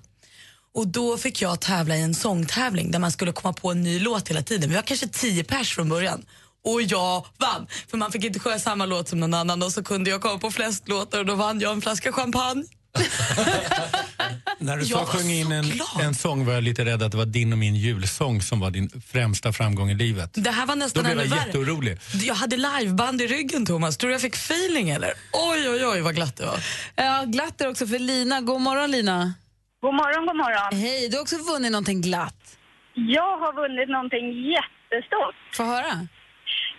Och 0.73 0.87
då 0.87 1.17
fick 1.17 1.41
jag 1.41 1.59
tävla 1.59 1.97
i 1.97 2.01
en 2.01 2.15
sångtävling 2.15 2.91
där 2.91 2.99
man 2.99 3.11
skulle 3.11 3.31
komma 3.31 3.53
på 3.53 3.71
en 3.71 3.83
ny 3.83 3.99
låt 3.99 4.29
hela 4.29 4.41
tiden. 4.41 4.69
Vi 4.69 4.75
var 4.75 4.81
kanske 4.81 5.07
tio 5.07 5.43
pers 5.43 5.75
från 5.75 5.89
början. 5.89 6.25
Och 6.63 6.81
jag 6.81 7.25
vann, 7.37 7.67
för 7.87 7.97
man 7.97 8.11
fick 8.11 8.23
inte 8.23 8.39
sjunga 8.39 8.59
samma 8.59 8.85
låt 8.85 9.09
som 9.09 9.19
någon 9.19 9.33
annan 9.33 9.63
och 9.63 9.71
så 9.71 9.83
kunde 9.83 10.09
jag 10.09 10.21
komma 10.21 10.39
på 10.39 10.51
flest 10.51 10.87
låtar 10.87 11.19
och 11.19 11.25
då 11.25 11.35
vann 11.35 11.59
jag 11.59 11.71
en 11.71 11.81
flaska 11.81 12.11
champagne. 12.11 12.63
När 14.59 14.77
du 14.77 14.83
Jag 14.83 14.99
så 14.99 15.05
sjöng 15.17 15.29
in 15.29 15.45
så 15.47 15.51
en, 15.53 15.63
glad. 15.63 16.01
en 16.01 16.15
sång 16.15 16.45
var 16.45 16.53
jag 16.53 16.63
lite 16.63 16.85
rädd 16.85 17.03
att 17.03 17.11
det 17.11 17.17
var 17.17 17.25
din 17.25 17.51
och 17.51 17.57
min 17.57 17.75
julsång 17.75 18.41
som 18.41 18.59
var 18.59 18.71
din 18.71 18.89
främsta 19.11 19.53
framgång 19.53 19.89
i 19.91 19.93
livet. 19.95 20.29
Det 20.33 20.51
här 20.51 20.65
var 20.65 20.75
Då 20.75 20.79
nästan 20.79 21.03
blev 21.03 21.11
ännu 21.19 21.23
jag 21.23 21.29
värre. 21.35 21.45
jätteorolig. 21.47 21.97
Jag 22.13 22.35
hade 22.35 22.57
liveband 22.57 23.21
i 23.21 23.27
ryggen 23.27 23.65
Thomas, 23.65 23.97
tror 23.97 24.07
du 24.07 24.13
jag 24.13 24.21
fick 24.21 24.35
feeling 24.35 24.89
eller? 24.89 25.13
Oj 25.33 25.69
oj 25.69 25.85
oj 25.85 26.01
vad 26.01 26.15
glatt 26.15 26.37
det 26.37 26.45
var. 26.45 26.59
Ja, 26.95 27.23
glatt 27.27 27.61
är 27.61 27.67
också 27.69 27.87
för 27.87 27.99
Lina. 27.99 28.41
God 28.41 28.61
morgon 28.61 28.91
Lina. 28.91 29.33
God 29.81 29.93
morgon, 29.93 30.25
god 30.25 30.35
morgon. 30.37 30.81
Hej, 30.81 31.09
du 31.09 31.15
har 31.17 31.21
också 31.21 31.37
vunnit 31.37 31.71
någonting 31.71 32.01
glatt. 32.01 32.57
Jag 32.93 33.37
har 33.37 33.53
vunnit 33.61 33.89
någonting 33.89 34.25
jättestort. 34.55 35.35
Få 35.53 35.63
höra. 35.63 35.93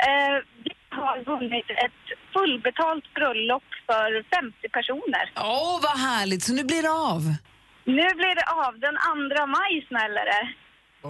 Eh, 0.09 0.37
vi 0.65 0.71
har 0.91 1.17
vunnit 1.33 1.69
ett 1.85 2.03
fullbetalt 2.35 3.05
bröllop 3.15 3.69
för 3.87 4.09
50 4.37 4.69
personer. 4.79 5.25
Åh, 5.37 5.79
vad 5.83 5.99
härligt. 5.99 6.43
Så 6.45 6.53
nu 6.53 6.65
blir 6.65 6.83
det 6.83 6.91
av. 6.91 7.35
Nu 7.97 8.07
blir 8.21 8.35
det 8.41 8.47
av. 8.65 8.73
Den 8.85 8.95
2 9.37 9.47
maj 9.47 9.73
smäller 9.89 10.25
det. 10.33 10.45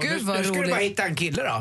Gud 0.06 0.22
vad 0.22 0.36
nu 0.38 0.44
ska 0.44 0.52
du 0.52 0.58
bara 0.58 0.66
roligt. 0.66 0.90
hitta 0.90 1.02
en 1.04 1.14
kille 1.16 1.42
då. 1.42 1.60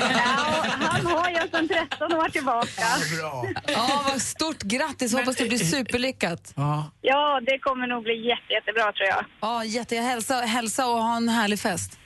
Ja, 0.00 0.64
han 0.80 1.06
har 1.06 1.30
jag 1.30 1.50
sedan 1.50 1.68
13 1.68 2.12
år 2.12 2.28
tillbaka. 2.28 2.82
Bra. 3.18 3.44
Ja, 3.66 4.02
vad 4.04 4.22
stort 4.22 4.62
grattis. 4.62 5.12
Hoppas 5.14 5.36
det 5.36 5.48
blir 5.48 5.58
superlyckat. 5.58 6.52
Ja. 6.56 6.90
Ja, 7.00 7.40
det 7.46 7.58
kommer 7.58 7.86
nog 7.86 8.02
bli 8.02 8.26
jätte, 8.28 8.52
jättebra 8.52 8.82
tror 8.92 9.08
jag. 9.08 9.24
Ja, 9.40 9.64
jätte, 9.64 9.96
hälsa, 9.96 10.34
hälsa 10.34 10.86
och 10.86 11.02
ha 11.02 11.16
en 11.16 11.28
härlig 11.28 11.60
fest. 11.60 11.98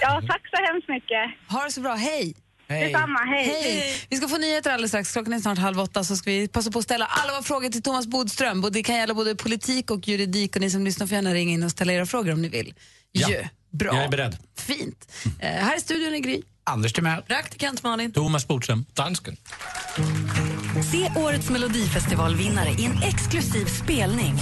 Ja, 0.00 0.22
tack 0.28 0.42
så 0.56 0.64
hemskt 0.72 0.88
mycket. 0.88 1.24
Ha 1.52 1.64
det 1.64 1.70
så 1.70 1.80
bra. 1.80 1.94
Hej! 1.94 2.34
Hej. 2.68 2.92
Detsamma, 2.92 3.18
hej. 3.18 3.44
Hej! 3.44 4.06
Vi 4.10 4.16
ska 4.16 4.28
få 4.28 4.38
nyheter 4.38 4.70
alldeles 4.70 4.90
strax. 4.90 5.12
Klockan 5.12 5.32
är 5.32 5.40
snart 5.40 5.58
halv 5.58 5.80
åtta 5.80 6.04
så 6.04 6.16
ska 6.16 6.30
vi 6.30 6.48
passa 6.48 6.70
på 6.70 6.78
att 6.78 6.84
ställa 6.84 7.06
alla 7.06 7.32
våra 7.32 7.42
frågor 7.42 7.68
till 7.68 7.82
Thomas 7.82 8.06
Bodström. 8.06 8.68
Det 8.72 8.82
kan 8.82 8.96
gälla 8.96 9.14
både 9.14 9.34
politik 9.34 9.90
och 9.90 10.08
juridik 10.08 10.56
och 10.56 10.60
ni 10.60 10.70
som 10.70 10.84
lyssnar 10.84 11.06
får 11.06 11.14
gärna 11.14 11.34
ringa 11.34 11.52
in 11.52 11.62
och 11.62 11.70
ställa 11.70 11.92
era 11.92 12.06
frågor 12.06 12.32
om 12.32 12.42
ni 12.42 12.48
vill. 12.48 12.74
Ja. 13.12 13.30
Jö, 13.30 13.48
bra. 13.70 13.94
Jag 13.94 14.04
är 14.04 14.08
beredd. 14.08 14.36
Fint. 14.58 15.12
Eh, 15.40 15.48
här 15.48 15.76
i 15.76 15.80
studion 15.80 16.14
är 16.14 16.18
Gry. 16.18 16.42
Anders 16.64 16.92
Timell. 16.92 17.22
Praktikant 17.22 17.82
Malin. 17.82 18.12
Thomas 18.12 18.48
Bodström. 18.48 18.84
Dansken. 18.92 19.36
Se 20.92 21.20
årets 21.20 21.50
Melodifestivalvinnare 21.50 22.70
i 22.70 22.84
en 22.84 23.02
exklusiv 23.02 23.64
spelning. 23.64 24.34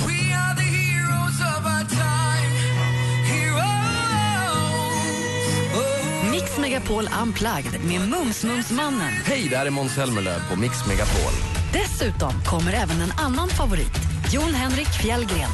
Mix 6.42 6.58
Megapol 6.58 7.08
Unplugged 7.22 7.84
med 7.84 8.00
Mums-Mums-mannen. 8.08 9.12
Hej, 9.24 9.48
det 9.50 9.56
här 9.56 9.66
är 9.66 9.70
Måns 9.70 9.94
Zelmerlöw 9.94 10.40
på 10.50 10.60
Mix 10.60 10.86
Megapol. 10.88 11.32
Dessutom 11.72 12.32
kommer 12.46 12.72
även 12.72 13.00
en 13.00 13.12
annan 13.18 13.48
favorit, 13.48 13.92
Jon 14.32 14.54
Henrik 14.54 14.88
Fjällgren. 14.88 15.50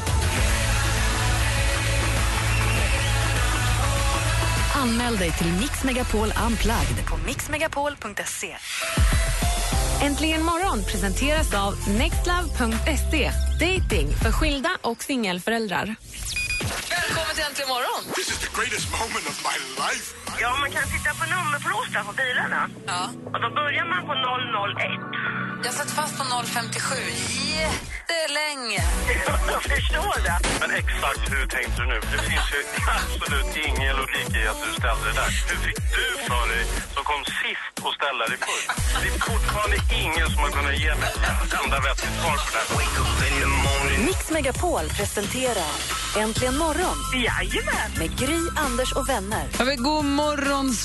Anmäl 4.75 5.17
dig 5.17 5.31
till 5.31 5.53
Mix 5.53 5.83
Megapol 5.83 6.33
Unplugged 6.47 7.05
på 7.09 7.17
mixmegapol.se. 7.25 8.55
Äntligen 10.01 10.43
morgon 10.43 10.83
presenteras 10.83 11.53
av 11.53 11.73
nextlove.se. 11.89 13.31
Dating 13.59 14.07
för 14.23 14.31
skilda 14.31 14.69
och 14.81 15.03
singelföräldrar. 15.03 15.95
Välkommen 16.89 17.35
till 17.35 17.43
Äntligen 17.43 17.69
morgon. 17.69 18.03
Ja, 20.41 20.49
man 20.61 20.71
kan 20.71 20.83
titta 20.95 21.11
på 21.19 21.25
nummerplåtar 21.35 22.03
på 22.09 22.13
bilarna. 22.21 22.61
Ja. 22.87 23.01
Och 23.33 23.39
då 23.43 23.49
börjar 23.59 23.85
man 23.93 24.01
på 24.09 24.13
001. 24.13 25.65
Jag 25.65 25.73
satt 25.73 25.91
fast 25.91 26.17
på 26.17 26.23
057 26.45 26.95
jättelänge. 27.59 28.81
Jag 29.53 29.61
förstår 29.63 30.15
det. 30.27 30.37
Men 30.61 30.71
exakt 30.81 31.23
hur 31.33 31.45
tänkte 31.55 31.81
du 31.81 31.85
nu? 31.87 31.99
Det 32.13 32.21
finns 32.31 32.47
ju 32.55 32.61
absolut 32.97 33.51
ingen 33.67 33.93
logik 34.01 34.29
i 34.41 34.47
att 34.51 34.61
du 34.65 34.69
ställde 34.81 35.05
det 35.09 35.15
där. 35.21 35.31
Hur 35.49 35.57
fick 35.67 35.79
du 35.97 36.05
för 36.29 36.43
dig 36.53 36.63
som 36.95 37.03
kom 37.11 37.21
sist 37.43 37.75
och 37.85 37.93
ställa 37.99 38.23
dig 38.31 38.37
först? 38.47 38.69
Det 39.01 39.07
är 39.15 39.19
fortfarande 39.31 39.77
ingen 40.03 40.27
som 40.33 40.39
har 40.45 40.51
kunnat 40.57 40.77
ge 40.83 40.91
mig 41.01 41.09
ett 41.43 41.53
enda 41.63 41.77
vettigt 41.87 42.15
svar 42.21 42.35
på 42.43 42.49
det 42.53 42.59
här. 42.59 42.69
Mix 44.05 44.31
Megapol 44.31 44.89
presenterar 44.97 45.71
Äntligen 46.17 46.57
morgon 46.57 46.95
Jajamän. 47.13 47.91
med 47.99 48.19
Gry, 48.19 48.39
Anders 48.57 48.91
och 48.93 49.09
vänner. 49.09 49.47
Ja, 49.59 49.65
god 49.77 50.05
morgon, 50.05 50.28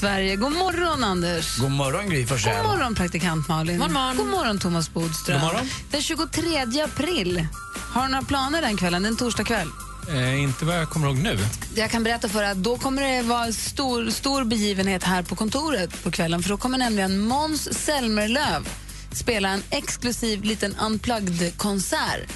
Sverige. 0.05 0.37
God 0.37 0.53
morgon, 0.53 1.05
Anders. 1.05 1.57
God 1.57 1.71
morgon 1.71 2.09
Gry 2.09 2.27
Forssell. 2.27 2.57
God 2.57 2.67
morgon, 2.67 2.95
praktikant 2.95 3.49
Malin. 3.49 3.79
God 3.79 3.91
morgon. 3.91 4.17
God 4.17 4.27
morgon, 4.27 4.59
Thomas 4.59 4.91
Bodström. 4.95 5.41
God 5.41 5.49
morgon. 5.49 5.69
Den 5.91 6.03
23 6.03 6.81
april. 6.83 7.47
Har 7.93 8.03
du 8.03 8.09
några 8.09 8.25
planer 8.25 8.63
den 8.63 8.77
kvällen? 8.77 9.03
Den 9.03 9.17
torsdag 9.17 9.45
kväll? 9.45 9.69
Eh, 10.09 10.43
inte 10.43 10.65
vad 10.65 10.77
jag 10.77 10.91
kommer 10.91 11.07
ihåg 11.07 11.17
nu. 11.17 11.39
Jag 11.75 11.91
kan 11.91 12.05
berätta 12.05 12.29
för 12.29 12.43
att 12.43 12.57
då 12.57 12.77
kommer 12.79 13.03
det 13.03 13.23
vara 13.23 13.53
stor, 13.53 14.11
stor 14.11 14.45
begivenhet 14.45 15.03
här 15.03 15.23
på 15.23 15.37
kontoret 15.37 16.03
på 16.03 16.11
kvällen. 16.11 16.43
För 16.43 16.51
då 16.51 16.57
kommer 16.57 16.79
nämligen 16.79 17.19
Måns 17.19 17.85
Zelmerlöw 17.85 18.65
spela 19.13 19.49
en 19.49 19.63
exklusiv 19.71 20.43
liten 20.43 20.75
unplugged-konsert 20.75 22.31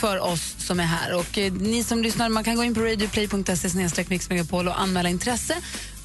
för 0.00 0.18
oss 0.18 0.54
som 0.58 0.80
är 0.80 0.84
här. 0.84 1.14
Och 1.14 1.38
eh, 1.38 1.52
ni 1.52 1.84
som 1.84 2.02
lyssnar, 2.02 2.28
man 2.28 2.44
kan 2.44 2.56
gå 2.56 2.64
in 2.64 2.74
på 2.74 2.80
radioplay.se 2.80 4.04
mixmegapol 4.08 4.68
och 4.68 4.80
anmäla 4.80 5.08
intresse. 5.08 5.56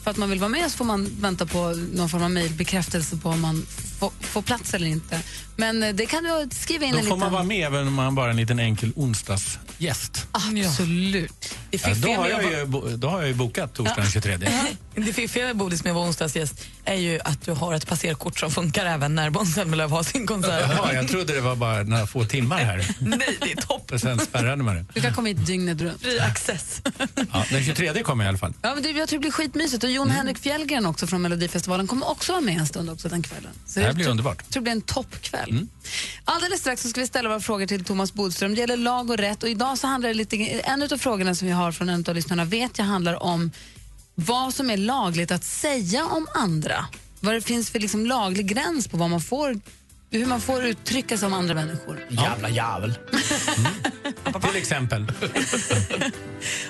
För 0.08 0.12
att 0.12 0.18
man 0.18 0.30
vill 0.30 0.40
vara 0.40 0.50
med 0.50 0.72
så 0.72 0.78
får 0.78 0.86
man 0.86 1.10
vänta 1.20 1.46
på 1.46 1.74
någon 1.94 2.10
form 2.10 2.24
av 2.24 2.32
mejlbekräftelse 2.32 3.18
på 3.18 3.30
om 3.30 3.42
man 3.42 3.66
får, 4.00 4.12
får 4.22 4.42
plats 4.42 4.74
eller 4.74 4.88
inte. 4.88 5.22
Men 5.56 5.84
eh, 5.84 5.96
det 5.96 6.06
kan 6.06 6.24
du 6.24 6.56
skriva 6.56 6.86
in 6.86 6.92
Då 6.92 6.98
en 6.98 7.04
får 7.04 7.16
liten... 7.16 7.20
man 7.20 7.32
vara 7.32 7.44
med 7.44 7.66
även 7.66 7.88
om 7.88 7.94
man 7.94 8.16
bara 8.16 8.26
är 8.26 8.30
en 8.30 8.38
liten 8.38 8.60
enkel 8.60 8.94
onsdagsgäst. 8.96 10.28
Absolut. 10.32 11.47
Det 11.84 11.90
Ja, 11.90 11.96
då, 12.16 12.22
har 12.22 12.30
jag 12.30 12.44
ju, 12.44 12.66
då 12.98 13.08
har 13.10 13.20
jag 13.20 13.28
ju 13.28 13.34
bokat 13.34 13.74
torsdagen 13.74 14.04
den 14.04 14.12
23. 14.12 14.38
Det 14.96 15.14
fiffiga 15.14 15.46
med 15.46 15.56
Bodis 15.58 15.84
med 15.84 15.92
att 15.92 15.96
vara 15.96 16.08
onsdagsgäst 16.08 16.66
är 16.86 16.96
ju 16.96 17.20
att 17.24 17.42
du 17.46 17.52
har 17.52 17.74
ett 17.74 17.88
passerkort 17.88 18.40
som 18.40 18.52
funkar 18.52 18.86
även 18.86 19.16
när 19.16 19.30
Måns 19.30 19.54
Zelmerlöw 19.54 19.90
har 19.96 20.04
sin 20.04 20.28
konsert. 20.28 20.66
Jaha, 20.78 20.94
jag 20.94 21.08
trodde 21.08 21.34
det 21.34 21.42
var 21.42 21.56
bara 21.56 21.84
några 21.84 22.08
få 22.08 22.26
timmar 22.26 22.58
här. 22.58 22.78
Nej, 23.00 23.38
det 23.42 23.52
är 23.52 23.56
toppen. 23.56 24.00
Sen 24.00 24.20
spärrade 24.20 24.64
man 24.64 24.76
det. 24.76 24.86
Du 24.94 25.02
kan 25.02 25.14
komma 25.14 25.28
hit 25.28 25.46
dygnet 25.48 25.82
runt. 25.82 26.02
Fri 26.02 26.20
access. 26.20 26.82
Ja, 27.34 27.46
den 27.52 27.64
23 27.64 28.04
kommer 28.04 28.24
jag 28.24 28.28
i 28.28 28.30
alla 28.30 28.38
fall. 28.38 28.54
Ja, 28.62 28.74
men 28.74 28.84
det, 28.84 28.90
jag 28.92 29.10
tror 29.10 29.18
det 29.20 29.22
blir 29.22 29.32
skitmysigt. 29.32 29.84
Och 29.84 29.92
Jon 29.92 30.10
Henrik 30.10 30.38
Fjällgren 30.38 30.86
också 30.86 31.08
från 31.08 31.22
Melodifestivalen 31.22 31.88
kommer 31.88 32.10
också 32.10 32.32
vara 32.32 32.42
med 32.42 32.58
en 32.58 32.68
stund 32.68 32.90
också 32.90 33.10
den 33.10 33.24
kvällen. 33.24 33.52
Så 33.66 33.80
Det 33.80 33.86
här 33.86 33.94
blir 33.94 34.04
tror- 34.06 34.12
underbart. 34.12 34.38
Jag 34.46 34.50
tror 34.54 34.62
det 34.62 34.64
blir 34.64 34.72
en 34.72 34.82
toppkväll. 34.82 35.68
Alldeles 36.26 36.60
strax 36.60 36.82
så 36.82 36.90
ska 36.90 37.02
vi 37.02 37.08
ställa 37.08 37.30
våra 37.30 37.40
frågor 37.40 37.66
till 37.66 37.84
Thomas 37.86 38.14
Bodström. 38.14 38.56
Det 38.56 38.62
gäller 38.62 38.78
lag 38.78 39.10
och 39.10 39.18
rätt. 39.18 39.44
Och 39.44 39.50
idag 39.50 39.78
så 39.78 39.88
handlar 39.88 40.10
det 40.10 40.14
lite, 40.16 40.38
en 40.60 40.84
av 40.84 40.98
frågorna 40.98 41.36
som 41.36 41.48
vi 41.48 41.54
har 41.54 41.67
från 41.72 41.90
en 41.90 42.06
av 42.08 42.16
lyssnarna 42.16 42.46
vet 42.46 42.78
jag 42.78 42.86
handlar 42.86 43.24
om 43.24 43.52
vad 44.16 44.54
som 44.54 44.70
är 44.70 44.78
lagligt 44.78 45.32
att 45.32 45.44
säga 45.44 46.06
om 46.06 46.28
andra. 46.34 46.86
Vad 47.20 47.34
det 47.34 47.42
finns 47.42 47.70
för 47.70 47.80
liksom 47.80 48.06
laglig 48.06 48.48
gräns 48.48 48.88
på 48.88 48.98
vad 48.98 49.10
man 49.10 49.22
får, 49.22 49.60
hur 50.12 50.26
man 50.26 50.42
får 50.42 50.66
uttrycka 50.66 51.18
sig 51.18 51.26
om 51.26 51.34
andra 51.34 51.54
människor. 51.54 52.06
Jävla 52.10 52.50
jävel. 52.50 52.98
Till 54.42 54.56
exempel. 54.56 55.06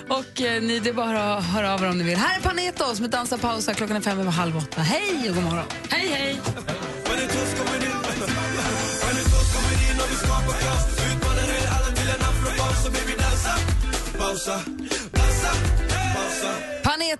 Och 0.08 0.42
eh, 0.42 0.62
ni, 0.62 0.80
det 0.80 0.90
är 0.90 0.94
bara 0.94 1.38
att 1.38 1.46
höra 1.46 1.74
av 1.74 1.84
er 1.84 1.90
om 1.90 1.98
ni 1.98 2.04
vill. 2.04 2.18
Här 2.18 2.38
är 2.38 2.42
Panetos 2.42 3.00
med 3.00 3.10
Dansa 3.10 3.38
pausa. 3.38 3.74
Klockan 3.74 3.98
är 3.98 4.02
fem 4.02 4.20
över 4.20 4.32
halv 4.32 4.58
åtta. 4.58 4.82
Hej 4.82 5.30
och 5.30 5.36
god 5.36 5.44
morgon. 5.44 5.66
Hej, 5.90 6.08
hej. 6.08 6.40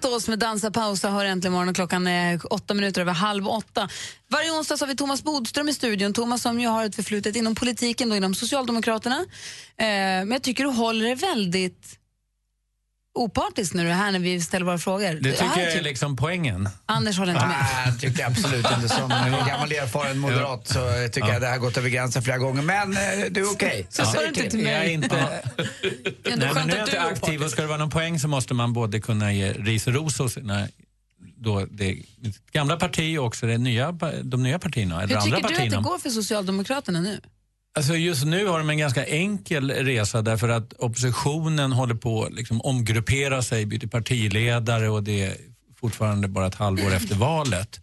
Panetos 0.02 0.28
med 0.28 0.40
Dansa 0.40 0.72
pausa 0.72 1.10
hör 1.10 1.26
äntligen 1.26 1.54
morgon 1.54 1.74
klockan 1.74 2.08
är 2.08 2.54
åtta 2.54 2.74
minuter 2.74 3.02
över 3.02 3.14
halv 3.14 3.48
åtta. 3.48 3.90
Varje 4.30 4.52
onsdag 4.52 4.78
så 4.78 4.86
har 4.86 4.88
vi 4.88 4.96
Thomas 4.96 5.24
Bodström 5.24 5.70
i 5.70 5.74
studion. 5.74 6.14
Thomas 6.14 6.42
som 6.42 6.60
ju 6.60 6.68
har 6.68 6.86
ett 6.86 6.96
förflutet 6.96 7.36
inom 7.36 7.56
politiken 7.56 8.10
då 8.10 8.16
inom 8.16 8.36
Socialdemokraterna. 8.36 9.16
Eh, 9.78 9.86
men 9.88 10.32
jag 10.32 10.42
tycker 10.42 10.64
du 10.64 10.70
håller 10.70 11.10
det 11.10 11.16
väldigt 11.16 12.00
opartiskt 13.18 13.74
när 13.74 13.84
du 13.84 13.90
är 13.90 13.94
här 13.94 14.12
när 14.12 14.20
vi 14.20 14.42
ställer 14.42 14.66
våra 14.66 14.78
frågor. 14.78 15.14
Det 15.14 15.32
tycker 15.32 15.44
här 15.46 15.58
jag 15.60 15.68
är 15.68 15.72
tycker- 15.72 15.84
liksom 15.84 16.16
poängen. 16.18 16.70
Anders 16.86 17.18
håller 17.18 17.34
inte 17.34 17.48
med. 17.48 17.56
Nej, 17.74 17.84
jag 17.88 18.00
tycker 18.00 18.26
absolut 18.26 18.66
inte 18.76 18.90
som 18.90 19.12
en 19.12 19.32
gammal 19.48 19.72
erfaren 19.72 20.18
moderat 20.20 20.68
så 20.68 20.80
tycker 21.12 21.28
jag 21.30 21.42
det 21.42 21.46
här 21.48 21.54
har 21.54 21.60
gått 21.60 21.78
över 21.78 21.90
gränsen 21.90 22.22
flera 22.24 22.38
gånger. 22.38 22.62
Men 22.62 22.92
eh, 22.92 22.98
du 23.32 23.42
är 23.42 23.52
okej. 23.52 23.88
Så 23.90 24.06
sa 24.06 24.20
du 24.22 24.28
inte 24.28 24.50
till 24.50 24.64
Jag 24.64 24.86
är 24.86 24.90
inte, 24.90 25.42
nej, 26.36 26.52
men 26.54 26.68
nu 26.68 26.74
är 26.74 26.78
jag 26.78 26.88
inte 26.88 27.02
aktiv 27.02 27.44
och 27.44 27.52
ska 27.52 27.62
det 27.62 27.68
vara 27.68 27.78
någon 27.78 27.90
poäng 27.90 28.20
så 28.20 28.28
måste 28.28 28.54
man 28.54 28.74
både 28.74 29.00
kunna 29.02 29.34
ge 29.34 29.54
ris 29.54 29.88
och 29.88 29.94
ros 29.94 30.20
hos 30.20 30.34
sina, 30.34 30.68
då 31.38 31.66
det 31.72 31.96
gamla 32.52 32.78
parti 32.78 33.18
och 33.18 33.26
också 33.26 33.46
det 33.46 33.58
nya, 33.58 33.92
de 34.24 34.44
nya 34.44 34.60
partierna. 34.60 34.96
Hur 34.96 35.02
andra 35.02 35.22
tycker 35.22 35.50
du 35.50 35.64
att 35.66 35.70
det 35.72 35.78
går 35.90 35.98
för 35.98 36.10
Socialdemokraterna 36.10 37.02
nu? 37.02 37.22
Alltså 37.78 37.96
just 37.96 38.26
nu 38.26 38.46
har 38.46 38.58
de 38.58 38.70
en 38.70 38.78
ganska 38.78 39.06
enkel 39.06 39.72
resa 39.72 40.22
därför 40.22 40.50
att 40.50 40.74
oppositionen 40.74 41.72
håller 41.72 41.96
på 41.96 42.24
att 42.24 42.34
liksom 42.34 42.62
omgruppera 42.62 43.42
sig, 43.42 43.66
byter 43.66 43.88
partiledare 43.88 44.90
och 44.90 45.04
det 45.04 45.24
är 45.24 45.38
fortfarande 45.80 46.28
bara 46.28 46.48
ett 46.48 46.56
halvår 46.56 46.94
efter 46.94 47.16
valet. 47.16 47.80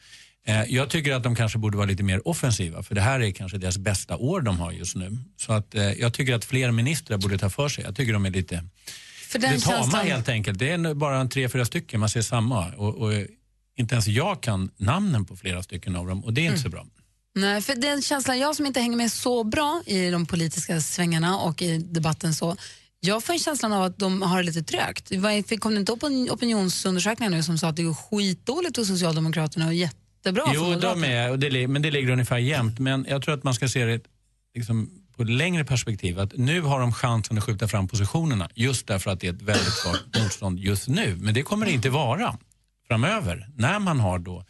Eh, 0.47 0.63
Jag 0.63 0.91
tycker 0.91 1.13
att 1.13 1.23
de 1.23 1.37
kanske 1.37 1.59
borde 1.59 1.77
vara 1.77 1.87
lite 1.87 2.03
mer 2.03 2.29
offensiva 2.29 2.83
för 2.83 2.95
det 2.95 3.01
här 3.01 3.21
är 3.21 3.31
kanske 3.31 3.59
deras 3.59 3.79
bästa 3.79 4.17
år 4.17 4.41
de 4.41 4.59
har 4.59 4.73
just 4.73 4.97
nu. 4.97 5.19
Så 5.37 5.53
att 5.53 5.75
eh, 5.75 5.93
jag 5.93 6.15
tycker 6.15 6.35
att 6.35 6.45
fler 6.45 6.71
ministrar 6.71 7.19
borde 7.19 7.39
ta 7.39 7.51
för 7.51 7.69
sig. 7.69 7.85
Jag 7.85 7.97
tycker 7.97 8.13
de 8.13 8.27
är 8.27 8.31
lite, 8.31 8.65
För 9.29 9.39
den 9.39 9.53
lite 9.55 9.65
tama 9.67 9.83
känslan... 9.83 10.07
helt 10.07 10.29
enkelt. 10.29 10.59
Det 10.59 10.71
är 10.71 10.95
bara 10.95 11.19
en 11.21 11.29
tre, 11.29 11.49
fyra 11.49 11.65
stycken, 11.65 12.01
man 12.01 12.09
ser 12.09 12.23
samma. 12.23 12.73
Och, 12.73 12.95
och 12.95 13.13
inte 13.77 13.95
ens 13.95 14.07
jag 14.07 14.43
kan 14.43 14.71
namnen 14.77 15.25
på 15.25 15.37
flera 15.37 15.63
stycken 15.63 15.97
av 15.97 16.07
dem 16.07 16.25
och 16.25 16.33
det 16.33 16.41
är 16.41 16.47
inte 16.47 16.59
så 16.59 16.69
bra. 16.69 16.87
Nej, 17.35 17.63
för 17.63 17.75
den 17.75 18.03
känslan, 18.03 18.39
jag 18.39 18.57
som 18.57 18.67
inte 18.67 18.81
hänger 18.81 18.97
med 18.97 19.13
så 19.13 19.45
bra 19.45 19.83
i 19.87 20.11
de 20.11 20.27
politiska 20.27 20.81
svängarna 20.81 21.39
och 21.39 21.63
i 21.63 21.79
debatten 21.79 22.35
så, 22.35 22.57
jag 23.01 23.25
får 23.25 23.33
en 23.33 23.39
känslan 23.39 23.73
av 23.73 23.83
att 23.83 23.99
de 23.99 24.23
har 24.23 24.37
det 24.39 24.43
lite 24.43 24.63
trögt. 24.63 25.09
Kom 25.61 25.75
det 25.75 25.81
inte 25.81 25.93
upp 25.93 26.03
en 26.03 26.31
opinionsundersökningar 26.31 27.31
nu 27.31 27.43
som 27.43 27.59
sa 27.59 27.69
att 27.69 27.77
det 27.77 27.83
går 27.83 27.95
skitdåligt 27.95 28.77
hos 28.77 28.89
Socialdemokraterna 28.89 29.67
och 29.67 29.75
jättebra 29.75 30.47
för 30.47 30.55
Jo, 30.55 30.61
Moderaterna? 30.65 31.07
de 31.07 31.13
är, 31.13 31.31
och 31.31 31.39
det, 31.39 31.69
men 31.69 31.83
det 31.83 31.91
ligger 31.91 32.11
ungefär 32.13 32.39
jämnt. 32.39 32.79
Men 32.79 33.07
jag 33.09 33.23
tror 33.23 33.35
att 33.35 33.45
man 33.45 33.55
ska 33.55 33.69
se 33.69 33.85
det 33.85 34.01
liksom, 34.55 34.91
på 35.17 35.23
ett 35.23 35.31
längre 35.31 35.65
perspektiv. 35.65 36.19
Att 36.19 36.37
nu 36.37 36.61
har 36.61 36.81
de 36.81 36.93
chansen 36.93 37.39
att 37.39 37.45
skjuta 37.45 37.69
fram 37.69 37.89
positionerna 37.89 38.49
just 38.55 38.87
därför 38.87 39.11
att 39.11 39.21
det 39.21 39.27
är 39.27 39.33
ett 39.33 39.43
väldigt 39.43 39.75
svagt 39.75 40.19
motstånd 40.23 40.59
just 40.59 40.89
nu. 40.89 41.17
Men 41.17 41.35
det 41.35 41.43
kommer 41.43 41.67
det 41.67 41.73
inte 41.73 41.91
vara. 41.91 42.39
framöver 42.89 43.49
när 43.57 43.79
man 43.79 44.01
har 44.01 44.19
då 44.19 44.45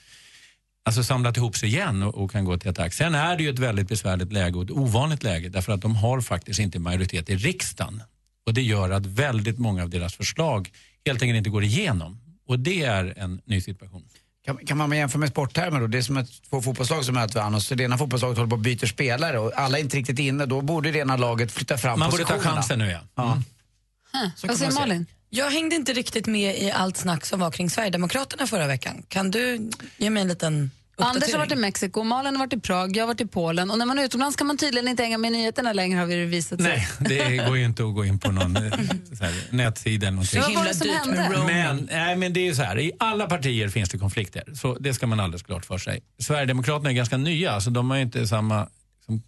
alltså 0.85 1.05
samlat 1.05 1.37
ihop 1.37 1.57
sig 1.57 1.69
igen 1.69 2.03
och, 2.03 2.15
och 2.15 2.31
kan 2.31 2.45
gå 2.45 2.59
till 2.59 2.71
attack. 2.71 2.93
Sen 2.95 3.15
är 3.15 3.37
det 3.37 3.43
ju 3.43 3.51
ett 3.51 3.59
väldigt 3.59 3.89
besvärligt 3.89 4.33
läge 4.33 4.57
och 4.59 4.65
ett 4.65 4.71
ovanligt 4.71 5.23
läge 5.23 5.49
därför 5.49 5.73
att 5.73 5.81
de 5.83 5.97
har 5.97 6.21
faktiskt 6.21 6.61
inte 6.61 6.79
majoritet 6.79 7.31
i 7.31 7.37
riksdagen. 7.37 8.03
Och 8.47 8.55
det 8.55 8.63
gör 8.63 8.91
att 8.91 9.07
väldigt 9.07 9.59
många 9.59 9.83
av 9.83 9.91
deras 9.91 10.15
förslag 10.15 10.71
helt 11.07 11.23
enkelt 11.23 11.37
inte 11.37 11.51
går 11.51 11.65
igenom. 11.65 12.21
Och 12.49 12.59
det 12.59 12.83
är 12.83 13.15
en 13.17 13.41
ny 13.45 13.61
situation. 13.61 14.05
Kan, 14.47 14.57
kan 14.57 14.77
man 14.77 14.93
jämföra 14.93 15.21
med 15.21 15.29
sporttermer 15.29 15.81
då? 15.81 15.87
Det 15.87 15.99
är 15.99 16.03
som 16.03 16.17
ett, 16.17 16.29
två 16.51 16.63
fotbollslag 16.63 17.05
som 17.05 17.15
möter 17.15 17.35
varandra 17.35 17.57
och 17.57 17.63
så 17.63 17.75
det 17.75 17.85
ena 17.85 17.99
fotbollslaget 17.99 18.39
håller 18.39 18.51
på 18.51 18.57
att 18.57 18.63
byta 18.63 18.87
spelare 18.87 19.39
och 19.39 19.53
alla 19.59 19.79
är 19.79 19.83
inte 19.83 19.97
riktigt 19.97 20.19
inne. 20.19 20.47
Då 20.47 20.61
borde 20.61 20.91
det 20.91 20.99
ena 20.99 21.17
laget 21.17 21.53
flytta 21.53 21.79
fram 21.79 21.99
Man 21.99 22.11
borde 22.11 22.25
ta 22.25 22.29
positionerna. 22.29 22.57
chansen 22.57 22.79
nu 22.79 22.91
ja. 22.91 23.01
Ja. 23.15 23.33
Mm. 23.33 24.31
Så 24.37 24.47
Vad 24.47 24.57
säger 24.57 24.73
man. 24.73 24.81
Malin? 24.81 25.07
Jag 25.37 25.51
hängde 25.51 25.77
inte 25.77 25.93
riktigt 25.93 26.27
med 26.27 26.59
i 26.59 26.71
allt 26.71 26.97
snack 26.97 27.27
som 27.27 27.41
var 27.41 27.51
kring 27.51 27.71
Sverigedemokraterna 27.71 28.47
förra 28.47 28.67
veckan. 28.67 29.03
Kan 29.09 29.31
du 29.31 29.71
ge 29.97 30.11
mig 30.11 30.21
en 30.23 30.29
liten 30.29 30.71
uppdatering? 30.93 31.15
Anders 31.15 31.33
har 31.33 31.39
varit 31.39 31.53
i 31.53 31.57
Mexiko, 31.57 32.03
Malin 32.03 32.37
har 32.37 32.47
varit 32.47 32.53
i 32.53 32.61
Prag, 32.61 32.97
jag 32.97 33.03
har 33.03 33.07
varit 33.07 33.21
i 33.21 33.27
Polen 33.27 33.71
och 33.71 33.79
när 33.79 33.87
man 33.87 33.99
är 33.99 34.05
utomlands 34.05 34.37
kan 34.37 34.47
man 34.47 34.57
tydligen 34.57 34.89
inte 34.89 35.03
hänga 35.03 35.19
med 35.19 35.33
nyheterna 35.33 35.73
längre 35.73 35.99
har 35.99 36.07
vi 36.07 36.25
visat 36.25 36.63
sig. 36.63 36.87
Nej, 36.99 37.09
det 37.09 37.37
går 37.37 37.57
ju 37.57 37.65
inte 37.65 37.85
att 37.85 37.95
gå 37.95 38.05
in 38.05 38.19
på 38.19 38.33
någon 38.33 38.57
eh, 38.57 38.63
här, 38.63 39.53
nätsida 39.55 40.07
eller 40.07 40.17
någonting. 40.17 40.41
Vad 40.41 40.55
var 40.55 40.65
det 40.65 40.75
som 40.75 40.89
hände? 40.89 41.45
Men, 41.47 41.89
nej, 41.93 42.17
men 42.17 42.33
det 42.33 42.41
är 42.41 42.45
ju 42.45 42.55
så 42.55 42.63
här, 42.63 42.79
i 42.79 42.93
alla 42.99 43.27
partier 43.27 43.69
finns 43.69 43.89
det 43.91 43.99
konflikter. 43.99 44.55
Så 44.55 44.75
det 44.75 44.95
ska 44.95 45.07
man 45.07 45.21
alldeles 45.21 45.43
klart 45.43 45.65
för 45.65 45.79
sig. 45.79 46.03
Sverigedemokraterna 46.19 46.91
är 46.91 46.95
ganska 46.95 47.17
nya, 47.17 47.61
så 47.61 47.71
de 47.71 47.91
har 47.91 47.97
ju 47.97 48.03
inte 48.03 48.27
samma 48.27 48.69
som, 49.07 49.23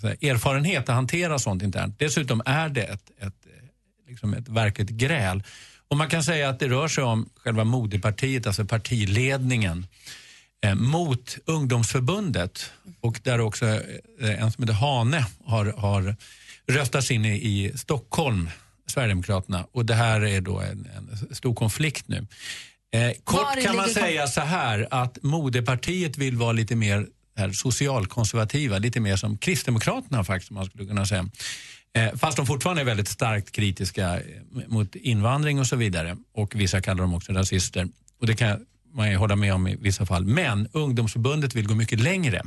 så 0.00 0.06
här, 0.06 0.16
erfarenhet 0.30 0.88
att 0.88 0.94
hantera 0.94 1.38
sånt 1.38 1.62
internt. 1.62 1.98
Dessutom 1.98 2.42
är 2.46 2.68
det 2.68 2.82
ett, 2.82 3.10
ett, 3.20 3.34
liksom 4.08 4.34
ett 4.34 4.48
verkligt 4.48 4.88
gräl. 4.88 5.42
Och 5.88 5.96
man 5.96 6.08
kan 6.08 6.24
säga 6.24 6.48
att 6.48 6.58
det 6.58 6.68
rör 6.68 6.88
sig 6.88 7.04
om 7.04 7.28
själva 7.36 7.64
moderpartiet, 7.64 8.46
alltså 8.46 8.64
partiledningen 8.64 9.86
eh, 10.64 10.74
mot 10.74 11.38
ungdomsförbundet 11.44 12.72
och 13.00 13.20
där 13.22 13.40
också 13.40 13.66
eh, 13.66 14.42
en 14.42 14.52
som 14.52 14.64
heter 14.64 14.74
Hane 14.74 15.26
har, 15.44 15.64
har 15.64 16.16
röstats 16.66 17.10
in 17.10 17.24
i, 17.24 17.34
i 17.34 17.78
Stockholm, 17.78 18.50
Sverigedemokraterna. 18.86 19.66
Och 19.72 19.86
det 19.86 19.94
här 19.94 20.24
är 20.24 20.40
då 20.40 20.60
en, 20.60 20.88
en 20.96 21.34
stor 21.34 21.54
konflikt 21.54 22.08
nu. 22.08 22.26
Eh, 22.92 23.12
kort 23.24 23.62
kan 23.62 23.76
man 23.76 23.88
säga 23.88 24.26
så 24.26 24.40
här 24.40 24.88
att 24.90 25.22
moderpartiet 25.22 26.18
vill 26.18 26.36
vara 26.36 26.52
lite 26.52 26.76
mer 26.76 27.06
här, 27.36 27.52
socialkonservativa, 27.52 28.78
lite 28.78 29.00
mer 29.00 29.16
som 29.16 29.38
Kristdemokraterna 29.38 30.24
faktiskt, 30.24 30.50
man 30.50 30.64
skulle 30.66 30.86
kunna 30.86 31.06
säga. 31.06 31.28
Eh, 31.92 32.16
fast 32.16 32.36
de 32.36 32.46
fortfarande 32.46 32.82
är 32.82 32.86
väldigt 32.86 33.08
starkt 33.08 33.52
kritiska 33.52 34.16
eh, 34.16 34.22
mot 34.68 34.94
invandring 34.94 35.60
och 35.60 35.66
så 35.66 35.76
vidare. 35.76 36.16
Och 36.34 36.54
vissa 36.54 36.80
kallar 36.80 37.02
dem 37.02 37.14
också 37.14 37.32
rasister. 37.32 37.88
Och 38.20 38.26
det 38.26 38.36
kan 38.36 38.66
man 38.92 39.10
ju 39.10 39.16
hålla 39.16 39.36
med 39.36 39.54
om 39.54 39.66
i 39.66 39.76
vissa 39.76 40.06
fall. 40.06 40.24
Men 40.24 40.68
ungdomsförbundet 40.72 41.54
vill 41.54 41.66
gå 41.66 41.74
mycket 41.74 42.00
längre. 42.00 42.42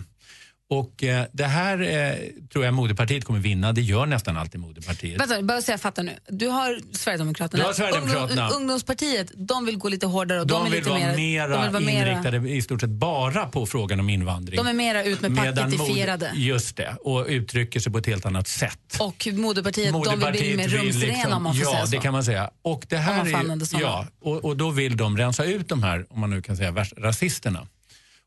Och 0.72 1.04
eh, 1.04 1.26
det 1.32 1.46
här 1.46 1.82
eh, 1.82 2.16
tror 2.54 2.66
jag 2.66 2.74
moderpartiet 2.74 3.26
kommer 3.26 3.40
vinna. 3.40 3.72
Det 3.72 3.82
gör 3.82 4.06
nästan 4.06 4.38
alltid 4.38 4.60
moderpartiet. 4.62 5.22
Vänta, 5.22 5.42
bara 5.42 5.62
så 5.62 5.72
jag 5.72 5.82
fattar 5.82 6.04
nu. 6.04 6.12
Du 6.28 6.48
har 6.48 6.80
Sverigedemokraterna. 6.98 7.64
Du 7.64 7.68
har 7.68 7.74
Sverigedemokraterna. 7.74 8.44
Ungdom, 8.44 8.62
ungdomspartiet, 8.62 9.32
de 9.36 9.66
vill 9.66 9.78
gå 9.78 9.90
lite 9.90 10.06
hårdare 10.06 10.42
och 10.42 10.48
de, 10.48 10.54
De 10.54 10.64
vill 10.64 10.74
lite 10.74 10.90
vara 10.90 11.00
mer, 11.00 11.16
mera 11.16 11.48
de 11.48 11.62
vill 11.62 11.72
vara 11.72 11.84
mera, 11.84 12.10
inriktade 12.12 12.50
i 12.50 12.62
stort 12.62 12.82
sett 12.82 12.90
bara 12.90 13.46
på 13.46 13.66
frågan 13.66 14.00
om 14.00 14.10
invandring. 14.10 14.58
de 14.58 14.68
är 14.68 14.74
mera 14.74 15.04
ut 15.04 15.22
med 15.22 15.38
paketifierade. 15.38 16.32
Just 16.36 16.78
det, 16.78 16.96
och 17.02 17.26
uttrycker 17.28 17.80
sig 17.80 17.92
på 17.92 17.98
ett 17.98 18.06
helt 18.06 18.26
annat 18.26 18.48
sätt. 18.48 18.98
Och 19.00 19.28
moderpartiet, 19.34 19.94
de 19.94 20.20
vill 20.20 20.32
bli 20.32 20.58
mer 20.58 20.68
rumsrena 20.68 21.36
om 21.36 21.44
man 21.44 21.56
får 21.56 21.64
Ja, 21.64 21.72
säga 21.72 21.86
så. 21.86 21.92
det 21.92 21.98
kan 21.98 22.14
man 22.14 22.24
säga. 22.24 22.50
Och, 22.62 22.86
det 22.90 22.98
här 22.98 23.26
är, 23.26 23.82
ja, 23.82 24.06
och, 24.22 24.46
och 24.46 24.58
då 24.58 24.70
vill 24.70 24.98
de 24.98 25.18
rensa 25.18 25.44
ut 25.44 25.70
de 25.70 25.84
här, 25.84 26.06
om 26.10 26.20
man 26.20 26.30
nu 26.30 26.42
kan 26.42 26.58
säga, 26.58 26.86
rasisterna. 26.98 27.68